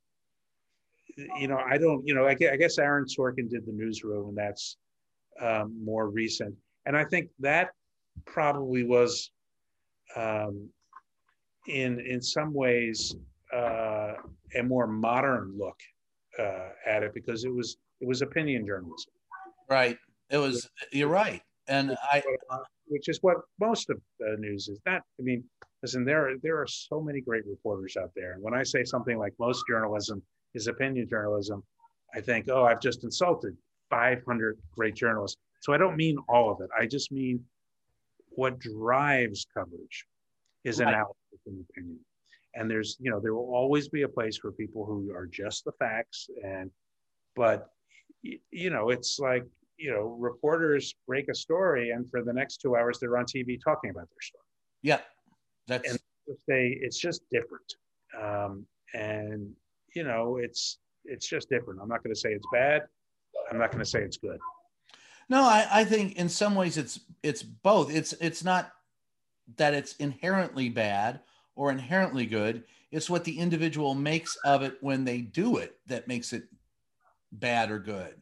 [1.37, 4.29] you know, I don't, you know, I guess, I guess Aaron Sorkin did the newsroom,
[4.29, 4.77] and that's
[5.41, 6.55] um, more recent.
[6.85, 7.71] And I think that
[8.25, 9.31] probably was
[10.15, 10.69] um,
[11.67, 13.15] in in some ways
[13.53, 14.13] uh,
[14.55, 15.79] a more modern look
[16.37, 19.11] uh, at it because it was it was opinion journalism.
[19.69, 19.97] Right.
[20.29, 20.69] It was.
[20.91, 21.41] You're right.
[21.67, 22.23] and I,
[22.87, 24.79] which is what most of the news is.
[24.85, 25.43] That I mean,
[25.81, 29.17] listen, there there are so many great reporters out there, and when I say something
[29.17, 30.21] like most journalism
[30.55, 31.63] is opinion journalism,
[32.15, 33.55] I think, oh, I've just insulted
[33.89, 35.37] 500 great journalists.
[35.61, 36.69] So I don't mean all of it.
[36.77, 37.43] I just mean
[38.31, 40.05] what drives coverage
[40.63, 40.89] is right.
[40.89, 41.15] analysis
[41.45, 41.99] and opinion.
[42.55, 45.65] And there's, you know, there will always be a place for people who are just
[45.65, 46.29] the facts.
[46.43, 46.71] And,
[47.35, 47.69] but,
[48.23, 49.45] you know, it's like,
[49.77, 53.57] you know, reporters break a story and for the next two hours they're on TV
[53.63, 54.43] talking about their story.
[54.81, 54.99] Yeah.
[55.67, 55.99] That's, and
[56.47, 57.75] they, it's just different.
[58.19, 59.51] Um, and,
[59.95, 61.79] you know, it's, it's just different.
[61.81, 62.83] I'm not going to say it's bad.
[63.49, 64.39] I'm not going to say it's good.
[65.29, 67.93] No, I, I think in some ways it's it's both.
[67.93, 68.71] It's it's not
[69.57, 71.21] that it's inherently bad
[71.55, 72.63] or inherently good.
[72.91, 76.43] It's what the individual makes of it when they do it that makes it
[77.31, 78.15] bad or good.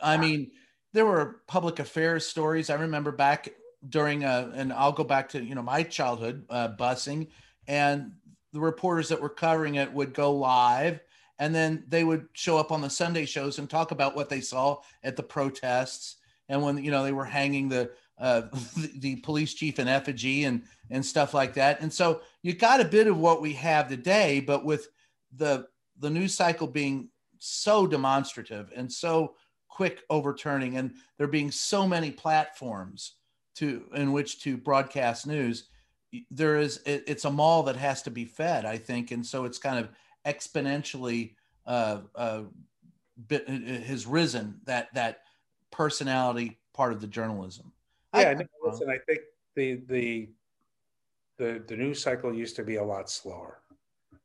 [0.00, 0.50] I mean,
[0.92, 2.68] there were public affairs stories.
[2.68, 3.48] I remember back
[3.88, 7.28] during a, and I'll go back to you know my childhood uh, busing,
[7.66, 8.12] and
[8.52, 11.00] the reporters that were covering it would go live
[11.40, 14.40] and then they would show up on the Sunday shows and talk about what they
[14.40, 16.16] saw at the protests
[16.48, 18.42] and when you know they were hanging the uh,
[18.96, 21.80] the, police chief in effigy and and stuff like that.
[21.80, 24.88] And so you got a bit of what we have today, but with
[25.34, 25.66] the
[25.98, 29.34] the news cycle being so demonstrative and so
[29.68, 33.14] quick overturning, and there being so many platforms
[33.56, 35.68] to in which to broadcast news,
[36.30, 39.44] there is it, it's a mall that has to be fed, I think, and so
[39.44, 39.88] it's kind of
[40.26, 41.34] exponentially
[41.66, 42.42] uh, uh,
[43.26, 45.23] bit, has risen that that
[45.74, 47.72] personality part of the journalism.
[48.14, 49.20] Yeah, I, no, listen, I think
[49.56, 50.28] the the
[51.36, 53.60] the the news cycle used to be a lot slower.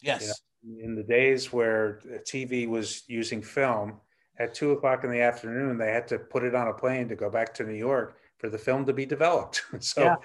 [0.02, 0.42] Yes.
[0.62, 4.00] You know, in the days where TV was using film,
[4.38, 7.16] at two o'clock in the afternoon, they had to put it on a plane to
[7.16, 9.64] go back to New York for the film to be developed.
[9.80, 10.16] so yeah.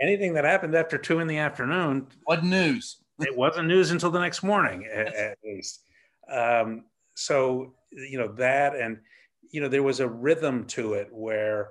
[0.00, 2.98] anything that happened after two in the afternoon, what news?
[3.20, 5.80] it wasn't news until the next morning, at, at least.
[6.28, 8.98] Um, so you know that, and
[9.54, 11.70] you know there was a rhythm to it where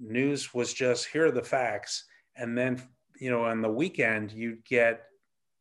[0.00, 2.04] news was just here are the facts,
[2.34, 2.82] and then
[3.20, 5.02] you know on the weekend you'd get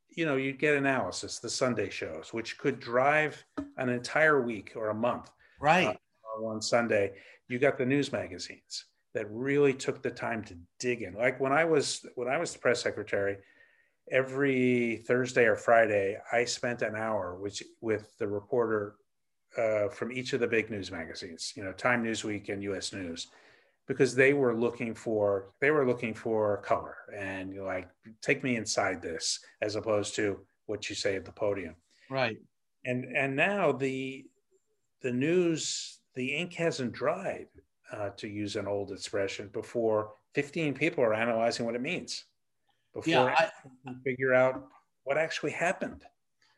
[0.07, 3.43] you know you'd get analysis, the Sunday shows, which could drive
[3.75, 5.31] an entire week or a month.
[5.59, 5.87] Right.
[5.87, 7.11] Uh, on Sunday,
[7.49, 11.13] you got the news magazines that really took the time to dig in.
[11.13, 13.35] Like when I was when I was the press secretary
[14.09, 18.95] every Thursday or Friday, I spent an hour with, with the reporter
[19.59, 22.93] uh, from each of the big news magazines, you know, Time Newsweek and U.S.
[22.93, 23.27] News,
[23.87, 27.89] because they were looking for they were looking for color and like
[28.21, 31.75] take me inside this as opposed to what you say at the podium.
[32.09, 32.37] Right.
[32.85, 34.25] And and now the
[35.01, 37.47] the news the ink hasn't dried,
[37.91, 42.25] uh, to use an old expression, before 15 people are analyzing what it means
[42.93, 43.49] before yeah,
[43.87, 44.67] I, figure out
[45.03, 46.03] what actually happened.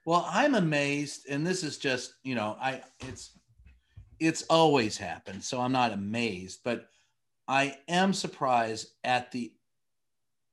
[0.06, 3.38] Well, I'm amazed, and this is just you know, I it's
[4.20, 6.89] it's always happened, so I'm not amazed, but
[7.47, 9.52] I am surprised at the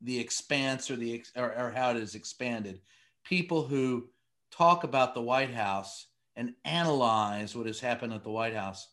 [0.02, 2.80] the expanse or the or, or how it is expanded.
[3.24, 4.08] People who
[4.50, 8.88] talk about the White House and analyze what has happened at the White House,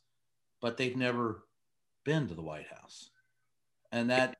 [0.61, 1.43] but they've never
[2.03, 3.09] been to the White House,
[3.91, 4.35] and that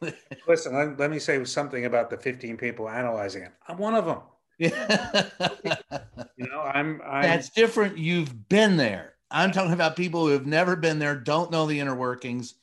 [0.48, 3.52] Listen, let, let, me say something about the 15 people analyzing it.
[3.68, 4.20] I'm one of them.
[6.36, 7.22] you know, I'm, I'm.
[7.22, 7.96] That's different.
[7.98, 9.14] You've been there.
[9.30, 12.54] I'm talking about people who have never been there, don't know the inner workings,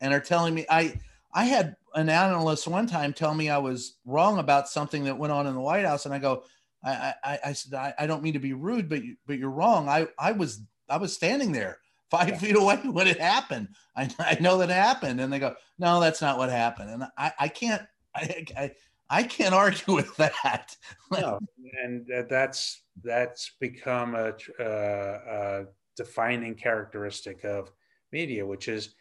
[0.00, 0.64] and are telling me.
[0.70, 0.98] I
[1.34, 5.32] I had an analyst one time tell me I was wrong about something that went
[5.32, 6.44] on in the White House, and I go,
[6.82, 9.50] I I, I said I, I don't mean to be rude, but you, but you're
[9.50, 9.88] wrong.
[9.88, 11.78] I I was I was standing there
[12.12, 12.38] five yeah.
[12.38, 13.68] feet away when it happened.
[13.96, 15.20] I, I know that it happened.
[15.20, 16.90] And they go, no, that's not what happened.
[16.90, 17.82] And I, I can't,
[18.14, 18.70] I, I,
[19.12, 20.76] I can't argue with that.
[21.10, 21.38] no,
[21.84, 25.64] and that's, that's become a, a, a
[25.96, 27.70] defining characteristic of
[28.12, 28.94] media, which is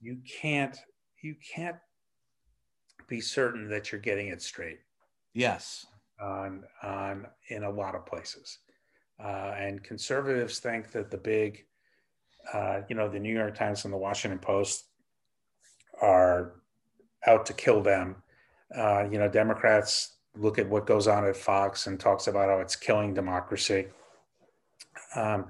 [0.00, 0.76] you can't,
[1.22, 1.76] you can't
[3.08, 4.78] be certain that you're getting it straight.
[5.34, 5.86] Yes.
[6.20, 8.58] On, on in a lot of places.
[9.22, 11.64] Uh, and conservatives think that the big
[12.52, 14.84] uh, you know, the New York Times and the Washington Post
[16.00, 16.60] are
[17.26, 18.16] out to kill them.
[18.74, 22.58] Uh, you know, Democrats look at what goes on at Fox and talks about how
[22.58, 23.86] it's killing democracy.
[25.14, 25.46] Um,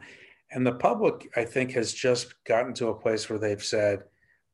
[0.50, 4.04] and the public, I think, has just gotten to a place where they've said,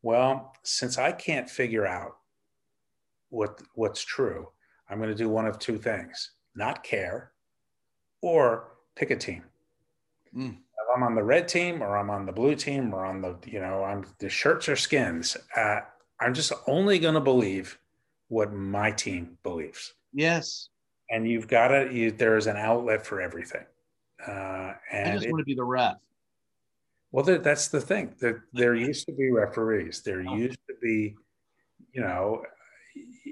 [0.01, 2.17] well, since I can't figure out
[3.29, 4.49] what what's true,
[4.89, 7.33] I'm going to do one of two things: not care,
[8.21, 9.45] or pick a team.
[10.35, 10.55] Mm.
[10.55, 13.37] if I'm on the red team or I'm on the blue team or on the,
[13.45, 15.37] you know, I'm the shirts or skins.
[15.55, 15.81] Uh,
[16.21, 17.79] I'm just only going to believe
[18.33, 19.93] what my team believes.
[20.15, 20.71] Yes.
[21.11, 23.67] And you've got to, you, there's an outlet for everything.
[24.27, 25.97] Uh, and I just it- want to be the ref.
[27.11, 28.15] well, there, that's the thing.
[28.21, 30.01] There, there used to be referees.
[30.01, 31.15] There used to be,
[31.93, 32.43] you know,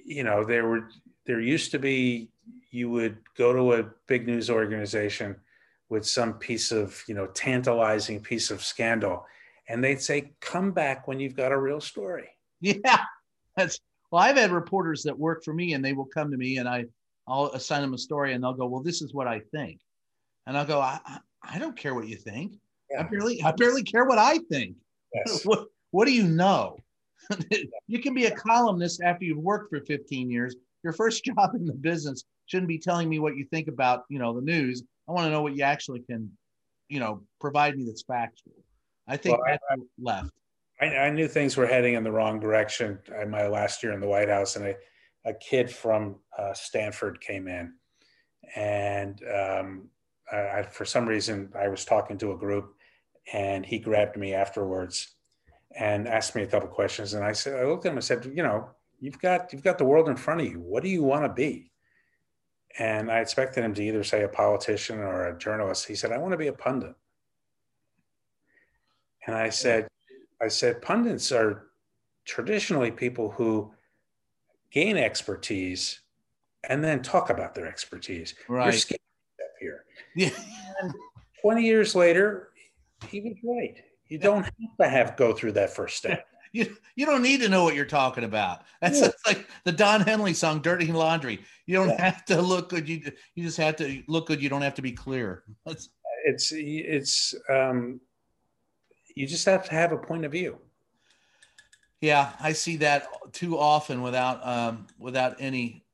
[0.05, 0.91] you know, there were
[1.27, 2.29] there used to be.
[2.71, 5.37] You would go to a big news organization
[5.89, 9.25] with some piece of, you know, tantalizing piece of scandal,
[9.69, 12.29] and they'd say, "Come back when you've got a real story."
[12.61, 13.05] Yeah,
[13.57, 13.81] that's
[14.11, 14.23] well.
[14.23, 16.85] I've had reporters that work for me, and they will come to me, and I
[17.27, 19.81] I'll assign them a story, and they'll go, "Well, this is what I think,"
[20.47, 22.55] and I'll go, "I I, I don't care what you think.
[22.99, 24.77] I barely I barely care what I think.
[25.15, 25.45] Yes.
[25.47, 26.79] What what do you know?
[27.87, 30.57] you can be a columnist after you've worked for 15 years.
[30.83, 34.19] Your first job in the business shouldn't be telling me what you think about you
[34.19, 34.83] know the news.
[35.09, 36.31] I want to know what you actually can,
[36.89, 38.55] you know, provide me that's factual.
[39.09, 40.31] I think Well, I- that's left.
[40.81, 44.01] I, I knew things were heading in the wrong direction in my last year in
[44.01, 44.75] the White House, and
[45.25, 47.75] a, kid from uh, Stanford came in,
[48.57, 49.89] and um,
[50.33, 52.75] I, for some reason I was talking to a group,
[53.33, 55.15] and he grabbed me afterwards
[55.79, 58.33] and asked me a couple questions, and I said, I looked at him and said,
[58.35, 60.61] you know, you've got you've got the world in front of you.
[60.61, 61.71] What do you want to be?
[62.79, 65.87] And I expected him to either say a politician or a journalist.
[65.87, 66.95] He said, I want to be a pundit.
[69.27, 69.89] And I said,
[70.41, 71.67] I said, pundits are
[72.25, 73.73] traditionally people who
[74.71, 76.01] gain expertise
[76.69, 78.35] and then talk about their expertise.
[78.49, 78.75] You're Right.
[78.75, 78.99] step
[79.61, 79.85] here.
[80.15, 80.31] Yeah.
[81.43, 82.51] 20 years later,
[83.09, 83.83] he was right.
[84.09, 86.27] You don't have to have go through that first step.
[86.53, 88.63] You, you don't need to know what you're talking about.
[88.83, 89.11] That's Yeah.
[89.29, 92.03] like the Don Henley song "Dirty Laundry." You don't Yeah.
[92.11, 92.89] have to look good.
[92.89, 93.03] You
[93.37, 94.43] you just have to look good.
[94.43, 95.45] You don't have to be clear.
[95.65, 95.91] That's
[96.25, 98.01] It's it's um,
[99.21, 100.59] you just have to have a point of view.
[102.01, 102.33] yeah.
[102.41, 105.85] I see that too often without um, without any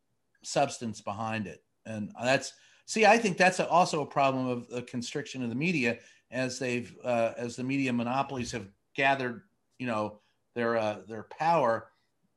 [0.43, 2.53] substance behind it, and that's
[2.85, 3.05] see.
[3.05, 5.99] I think that's also a problem of the constriction of the media
[6.31, 9.43] as they've uh, as the media monopolies have gathered.
[9.81, 10.21] You know
[10.55, 11.91] their uh, their power.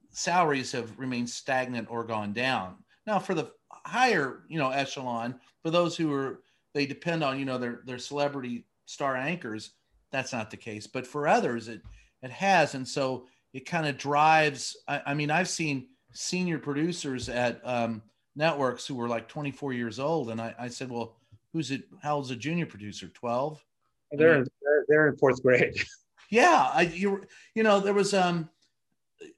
[0.10, 2.78] Salaries have remained stagnant or gone down.
[3.06, 6.42] Now, for the higher, you know, echelon, for those who are
[6.74, 9.76] they depend on, you know, their their celebrity star anchors,
[10.12, 10.88] that's not the case.
[10.88, 11.82] But for others, it
[12.22, 14.78] it has, and so it kind of drives.
[14.88, 18.02] I, I mean, I've seen senior producers at um,
[18.36, 21.16] networks who were like 24 years old, and I, I said, well,
[21.54, 21.84] who's it?
[22.02, 23.08] How old's a junior producer?
[23.08, 23.64] 12?
[24.12, 25.76] They're in, they're, they're in fourth grade.
[26.32, 27.24] Yeah, I you
[27.56, 28.50] you know there was um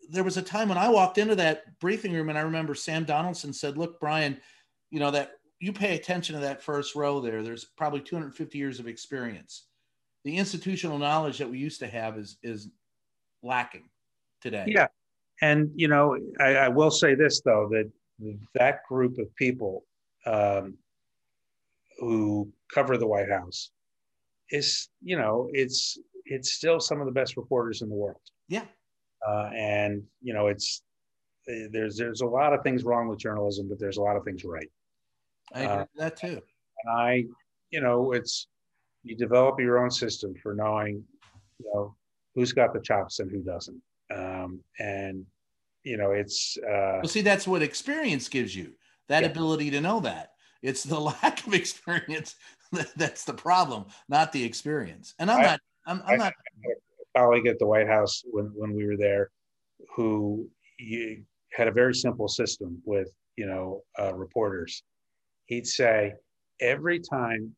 [0.09, 3.05] there was a time when I walked into that briefing room and I remember Sam
[3.05, 4.37] Donaldson said, "Look, Brian,
[4.89, 7.43] you know that you pay attention to that first row there.
[7.43, 9.67] There's probably 250 years of experience.
[10.23, 12.69] The institutional knowledge that we used to have is is
[13.43, 13.89] lacking
[14.41, 14.87] today." Yeah.
[15.43, 17.91] And, you know, I, I will say this, though, that
[18.53, 19.83] that group of people
[20.27, 20.77] um,
[21.97, 23.71] who cover the White House
[24.51, 28.21] is, you know, it's it's still some of the best reporters in the world.
[28.49, 28.65] Yeah.
[29.27, 30.83] Uh, and, you know, it's
[31.47, 34.43] there's there's a lot of things wrong with journalism, but there's a lot of things
[34.43, 34.69] right.
[35.55, 36.39] I agree Uh, with that too.
[36.83, 37.25] And I,
[37.71, 38.47] you know, it's
[39.03, 41.03] you develop your own system for knowing,
[41.59, 41.95] you know,
[42.35, 43.81] who's got the chops and who doesn't.
[44.13, 45.25] Um, and
[45.83, 48.73] you know, it's uh, Well, see, that's what experience gives you
[49.07, 49.29] that Yeah.
[49.29, 50.33] ability to know that.
[50.61, 52.35] It's the lack of experience
[52.71, 55.13] that- that's the problem, not the experience.
[55.19, 55.59] And I'm I- not.
[55.87, 56.33] I'm, I'm I- not.
[57.17, 59.31] colleague at the White House when, when we were there
[59.95, 60.47] who
[60.79, 64.83] you, had a very simple system with, you know, uh, reporters.
[65.47, 66.13] He'd say,
[66.61, 67.53] every time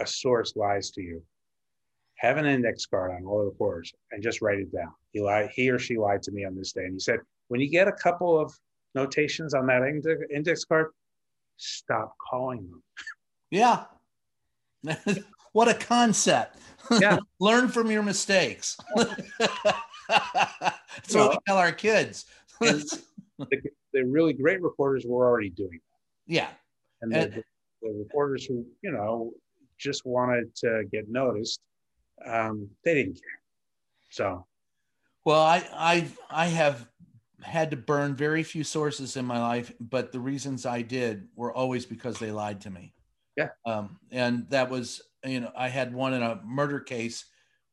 [0.00, 1.22] a source lies to you,
[2.16, 4.92] have an index card on all the reporters and just write it down.
[5.12, 6.84] He lied, he or she lied to me on this day.
[6.84, 8.52] And he said, when you get a couple of
[8.94, 9.82] notations on that
[10.32, 10.88] index, card,
[11.56, 12.82] stop calling them.
[13.50, 13.84] Yeah.
[15.52, 16.58] what a concept.
[16.90, 17.18] Yeah.
[17.40, 18.76] Learn from your mistakes.
[18.96, 19.14] That's
[21.14, 22.26] what we tell our kids.
[22.60, 23.00] The,
[23.92, 26.32] the really great reporters were already doing that.
[26.34, 26.48] yeah.
[27.02, 27.42] and And- the,
[27.82, 29.32] the reporters who you know
[29.80, 31.60] just wanted to get noticed
[32.26, 33.40] um, they didn't care
[34.10, 34.46] so
[35.24, 36.88] Well, I, I, I have
[37.42, 41.52] had to burn very few sources in my life, but the reasons I did were
[41.52, 42.92] always because they lied to me.
[43.36, 43.48] Yeah.
[43.64, 47.24] Um, and that was, you know, I had one in a murder case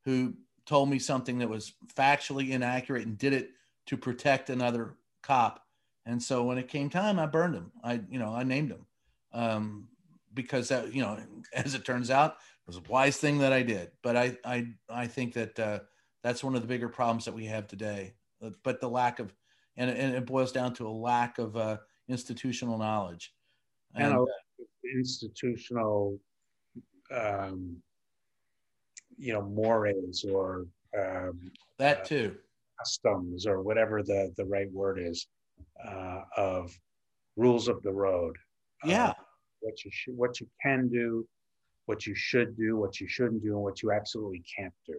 [0.06, 0.36] who
[0.66, 3.50] told me something that was factually inaccurate and did it
[3.88, 5.66] to protect another cop.
[6.06, 7.72] And so when it came time, I burned him.
[7.84, 8.86] I, you know, I named him
[9.34, 9.88] um,
[10.38, 11.20] because that, you know,
[11.54, 13.92] as it turns out, it was a wise thing that I did.
[14.02, 15.80] But I I I think that uh,
[16.24, 18.14] that's one of the bigger problems that we have today.
[18.42, 19.34] Uh, but the lack of
[19.76, 21.78] and, and it boils down to a lack of uh,
[22.08, 23.34] institutional knowledge
[23.96, 24.26] and, and uh,
[24.96, 26.20] institutional
[27.12, 27.78] um,
[29.18, 30.66] you know mores or
[30.98, 32.36] um, that uh, too
[32.80, 35.28] customs or whatever the the right word is
[35.86, 36.78] uh, of
[37.36, 38.36] rules of the road
[38.84, 39.14] yeah uh,
[39.68, 41.28] what you should what you can do
[41.88, 44.96] what you should do what you shouldn't do and what you absolutely can't do.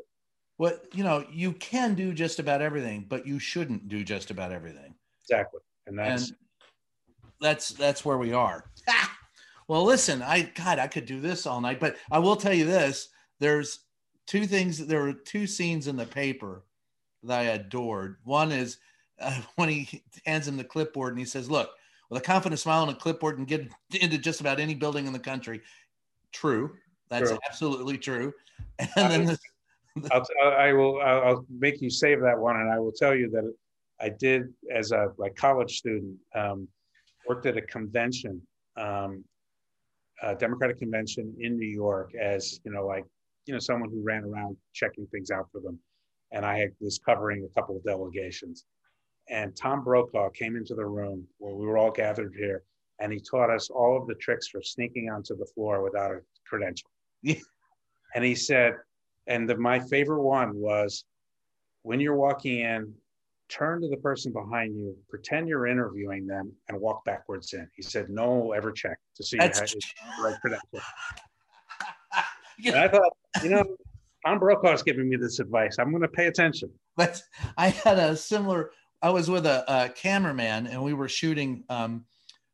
[0.57, 4.53] What you know you can do just about everything but you shouldn't do just about
[4.53, 4.95] everything.
[5.23, 5.61] Exactly.
[5.87, 6.39] And that's and
[7.41, 8.65] that's that's where we are.
[9.69, 12.65] Well listen i god i could do this all night but i will tell you
[12.65, 13.11] this.
[13.39, 13.81] There's
[14.27, 16.65] two things there were two scenes in the paper
[17.25, 18.17] that i adored.
[18.25, 18.79] One is
[19.21, 21.69] uh, when he hands him the clipboard and he says look
[22.11, 23.69] with a confident smile and a clipboard and get
[24.01, 25.61] into just about any building in the country.
[26.33, 26.77] True.
[27.09, 27.39] That's true.
[27.49, 28.33] absolutely true.
[28.97, 29.39] And then the,
[30.13, 33.53] I'll, I will I'll make you save that one, and I will tell you that
[34.01, 36.69] I did as a like college student um,
[37.27, 38.41] worked at a convention,
[38.77, 39.25] um,
[40.23, 43.05] a Democratic convention in New York, as you know, like
[43.47, 45.79] you know, someone who ran around checking things out for them,
[46.33, 48.65] and I was covering a couple of delegations,
[49.31, 52.63] and Tom Brokaw came into the room where we were all gathered here,
[53.01, 56.21] and he taught us all of the tricks for sneaking onto the floor without a
[56.47, 56.89] credential.
[58.15, 58.75] and he said,
[59.27, 61.05] and the, my favorite one was
[61.83, 62.93] when you're walking in,
[63.49, 67.69] turn to the person behind you, pretend you're interviewing them, and walk backwards in.
[67.75, 70.69] He said, no one will ever check to see That's you had right credential.
[72.59, 72.85] yeah.
[72.85, 73.13] I thought,
[73.43, 73.65] you know,
[74.27, 75.77] Tom Brokaw's giving me this advice.
[75.79, 76.71] I'm going to pay attention.
[76.97, 77.23] But
[77.57, 78.73] I had a similar.
[79.01, 82.05] I was with a, a cameraman, and we were shooting um,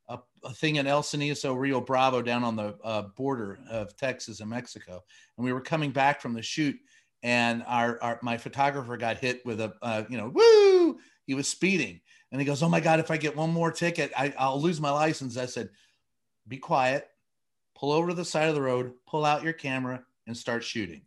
[0.09, 4.41] a, a, thing in El Cenizo, Rio Bravo, down on the uh, border of Texas
[4.41, 5.03] and Mexico.
[5.37, 6.77] And we were coming back from the shoot,
[7.23, 10.99] and our, our my photographer got hit with a uh, you know woo!
[11.27, 12.01] He was speeding.
[12.31, 14.81] And he goes oh my god if i get one more ticket I, i'll lose
[14.81, 15.37] my license.
[15.37, 15.69] I said
[16.49, 17.07] be quiet
[17.77, 21.03] pull over to the side of the road pull out your camera and start shooting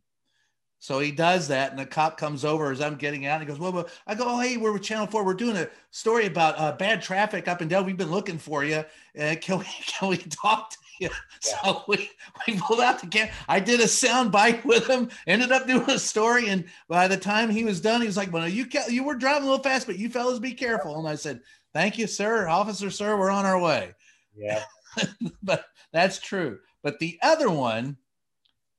[0.80, 3.42] so he does that, and the cop comes over as I'm getting out.
[3.42, 5.26] And he goes, "Well, well I go, oh, hey, we're with Channel Four.
[5.26, 7.86] We're doing a story about uh, bad traffic up and down.
[7.86, 8.84] We've been looking for you.
[9.20, 11.10] Uh, can we can we talk to you?" Yeah.
[11.40, 12.10] So we,
[12.48, 13.32] we pulled out the camera.
[13.48, 15.10] I did a sound bite with him.
[15.28, 18.32] Ended up doing a story, and by the time he was done, he was like,
[18.32, 21.16] "Well, you you were driving a little fast, but you fellas be careful." And I
[21.16, 21.42] said,
[21.74, 23.18] "Thank you, sir, officer, sir.
[23.18, 23.94] We're on our way."
[24.36, 24.64] Yeah,
[25.44, 26.60] but that's true.
[26.84, 27.98] But the other one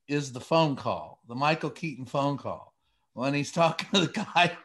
[0.09, 2.75] is the phone call, the Michael Keaton phone call.
[3.15, 4.57] When he's talking to the guy,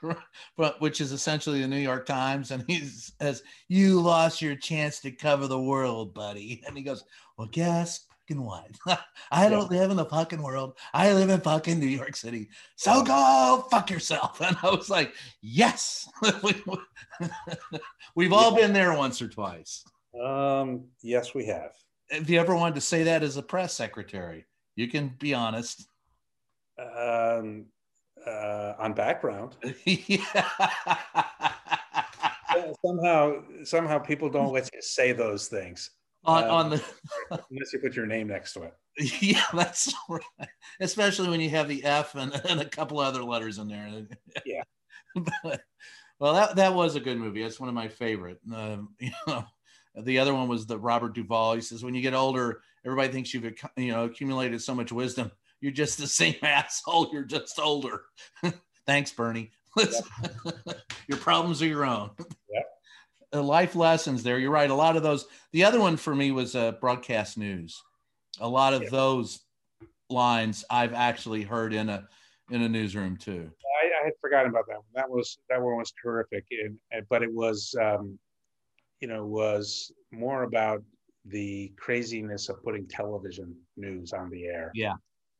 [0.79, 5.11] which is essentially the New York Times, and he says, You lost your chance to
[5.11, 6.63] cover the world, buddy.
[6.67, 7.03] And he goes,
[7.37, 8.67] Well, guess fucking what?
[9.31, 9.79] I don't yeah.
[9.79, 10.77] live in the fucking world.
[10.93, 12.49] I live in fucking New York City.
[12.75, 14.39] So go fuck yourself.
[14.41, 16.07] And I was like, Yes.
[18.15, 19.83] We've all been there once or twice.
[20.21, 21.71] Um, yes, we have.
[22.11, 24.45] Have you ever wanted to say that as a press secretary?
[24.75, 25.87] You can be honest.
[26.79, 27.65] Um,
[28.25, 29.55] uh, on background.
[29.85, 30.49] yeah.
[32.85, 35.91] somehow, somehow people don't let you say those things.
[36.25, 36.83] On, um, on the
[37.31, 38.73] unless you put your name next to it.
[39.21, 40.49] Yeah, that's right.
[40.79, 44.05] Especially when you have the F and, and a couple other letters in there.
[44.45, 44.61] Yeah.
[45.43, 45.61] but,
[46.19, 47.41] well, that that was a good movie.
[47.41, 48.39] That's one of my favorite.
[48.53, 49.45] Um, you know,
[50.01, 51.55] the other one was the Robert Duvall.
[51.55, 55.31] He says, when you get older, everybody thinks you've you know accumulated so much wisdom.
[55.61, 57.09] You're just the same asshole.
[57.13, 58.03] You're just older.
[58.85, 59.51] Thanks, Bernie.
[61.07, 62.11] Your problems are your own.
[62.19, 62.65] Yep.
[63.33, 64.37] Uh, life lessons there.
[64.37, 64.69] You're right.
[64.69, 65.25] A lot of those.
[65.51, 67.81] The other one for me was uh, broadcast news.
[68.39, 68.91] A lot of yep.
[68.91, 69.39] those
[70.09, 72.07] lines I've actually heard in a
[72.51, 73.49] in a newsroom too.
[73.81, 74.85] I, I had forgotten about that one.
[74.93, 76.45] That was that one was terrific,
[76.91, 78.19] and, but it was um,
[79.03, 80.81] you know was more about
[81.25, 84.71] the craziness of putting television news on the air.
[84.73, 84.93] Yeah.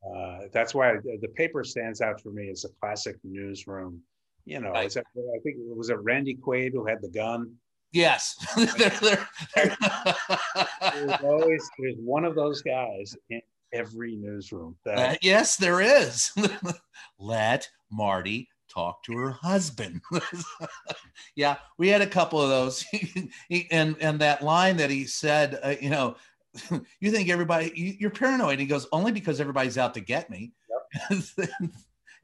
[0.06, 4.02] Uh, that's why the paper stands out for me as a classic newsroom.
[4.44, 4.92] You know, right.
[4.92, 7.54] that, I think it was it Randy Quaid who had the gun.
[7.90, 8.76] Yes, there's
[11.22, 13.40] always there's one of those guys in
[13.72, 14.76] every newsroom.
[14.84, 16.32] That, uh, yes, there is.
[17.18, 20.00] Let Marty talk to her husband.
[21.36, 22.84] yeah, we had a couple of those.
[23.70, 26.16] and and that line that he said, uh, you know,
[27.00, 28.58] you think everybody you, are paranoid.
[28.58, 30.52] He goes, only because everybody's out to get me.
[31.08, 31.48] Yep.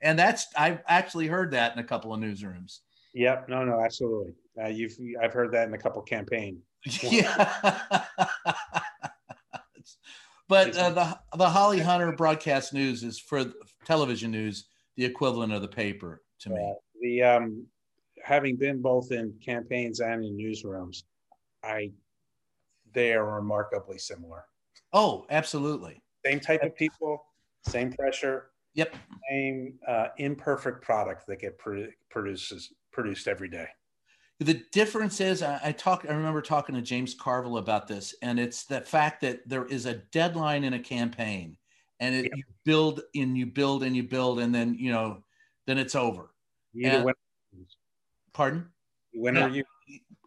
[0.02, 2.80] and that's I've actually heard that in a couple of newsrooms.
[3.14, 3.48] Yep.
[3.48, 4.34] No, no, absolutely.
[4.60, 6.60] Uh, you've I've heard that in a couple campaign.
[7.02, 8.04] yeah.
[10.50, 13.44] But uh, the the Holly Hunter broadcast news is for
[13.84, 14.66] television news
[14.96, 16.56] the equivalent of the paper to me.
[16.56, 17.66] Uh, the um,
[18.24, 21.04] having been both in campaigns and in newsrooms,
[21.62, 21.90] I
[22.92, 24.44] they are remarkably similar.
[24.92, 26.02] Oh, absolutely.
[26.24, 27.24] Same type of people,
[27.66, 28.50] same pressure.
[28.74, 28.94] Yep.
[29.30, 33.66] Same uh, imperfect product that get pro- produces produced every day.
[34.38, 36.06] The difference is, I, I talk.
[36.08, 39.86] I remember talking to James Carville about this, and it's the fact that there is
[39.86, 41.56] a deadline in a campaign,
[41.98, 42.36] and it, Yeah.
[42.36, 45.22] you build and you build and you build, and then you know,
[45.70, 46.30] then it's over.
[46.72, 47.76] You either And- win, or lose.
[48.32, 48.68] Pardon?
[49.12, 49.64] You win or you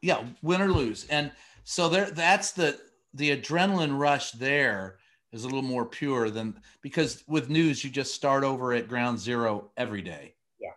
[0.01, 1.05] yeah, win or lose.
[1.09, 1.31] And
[1.63, 2.79] so there that's the
[3.13, 4.97] the adrenaline rush there
[5.31, 9.19] is a little more pure than because with news you just start over at ground
[9.19, 10.35] zero every day.
[10.59, 10.71] Yeah.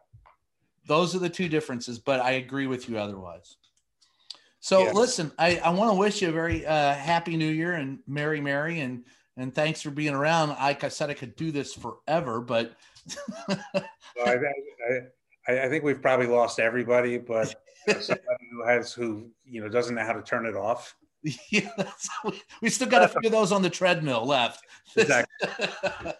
[0.87, 3.57] Those are the two differences, but I agree with you otherwise.
[4.61, 4.93] So Yeah.
[4.93, 8.41] listen, I, I want to wish you a very uh, happy new year and merry
[8.41, 9.05] merry and
[9.37, 10.51] and thanks for being around.
[10.51, 12.77] Like I said, I could do this forever, but
[14.17, 14.37] So I,
[15.47, 17.55] I, I, think we've probably lost everybody, but
[17.87, 20.97] you know, somebody who has who you know doesn't know how to turn it off.
[21.51, 21.69] yeah,
[22.25, 24.65] we, we still got a few of those on the treadmill left.
[24.97, 25.69] Exactly.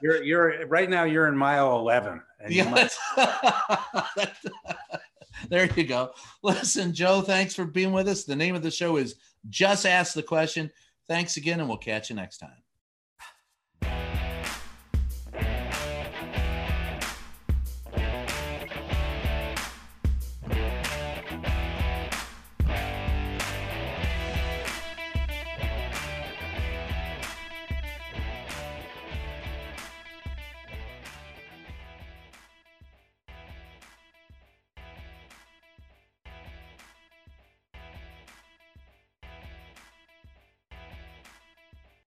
[0.03, 1.05] You're you're right now.
[1.05, 2.21] You're in mile eleven.
[2.41, 2.71] And you Yeah,
[3.17, 4.33] might-
[5.49, 6.13] there you go.
[6.43, 8.25] Listen, Joe, thanks for being with us.
[8.25, 9.15] The name of the show is
[9.49, 10.71] Just Ask the Question.
[11.09, 12.66] Thanks again, and we'll catch you next time.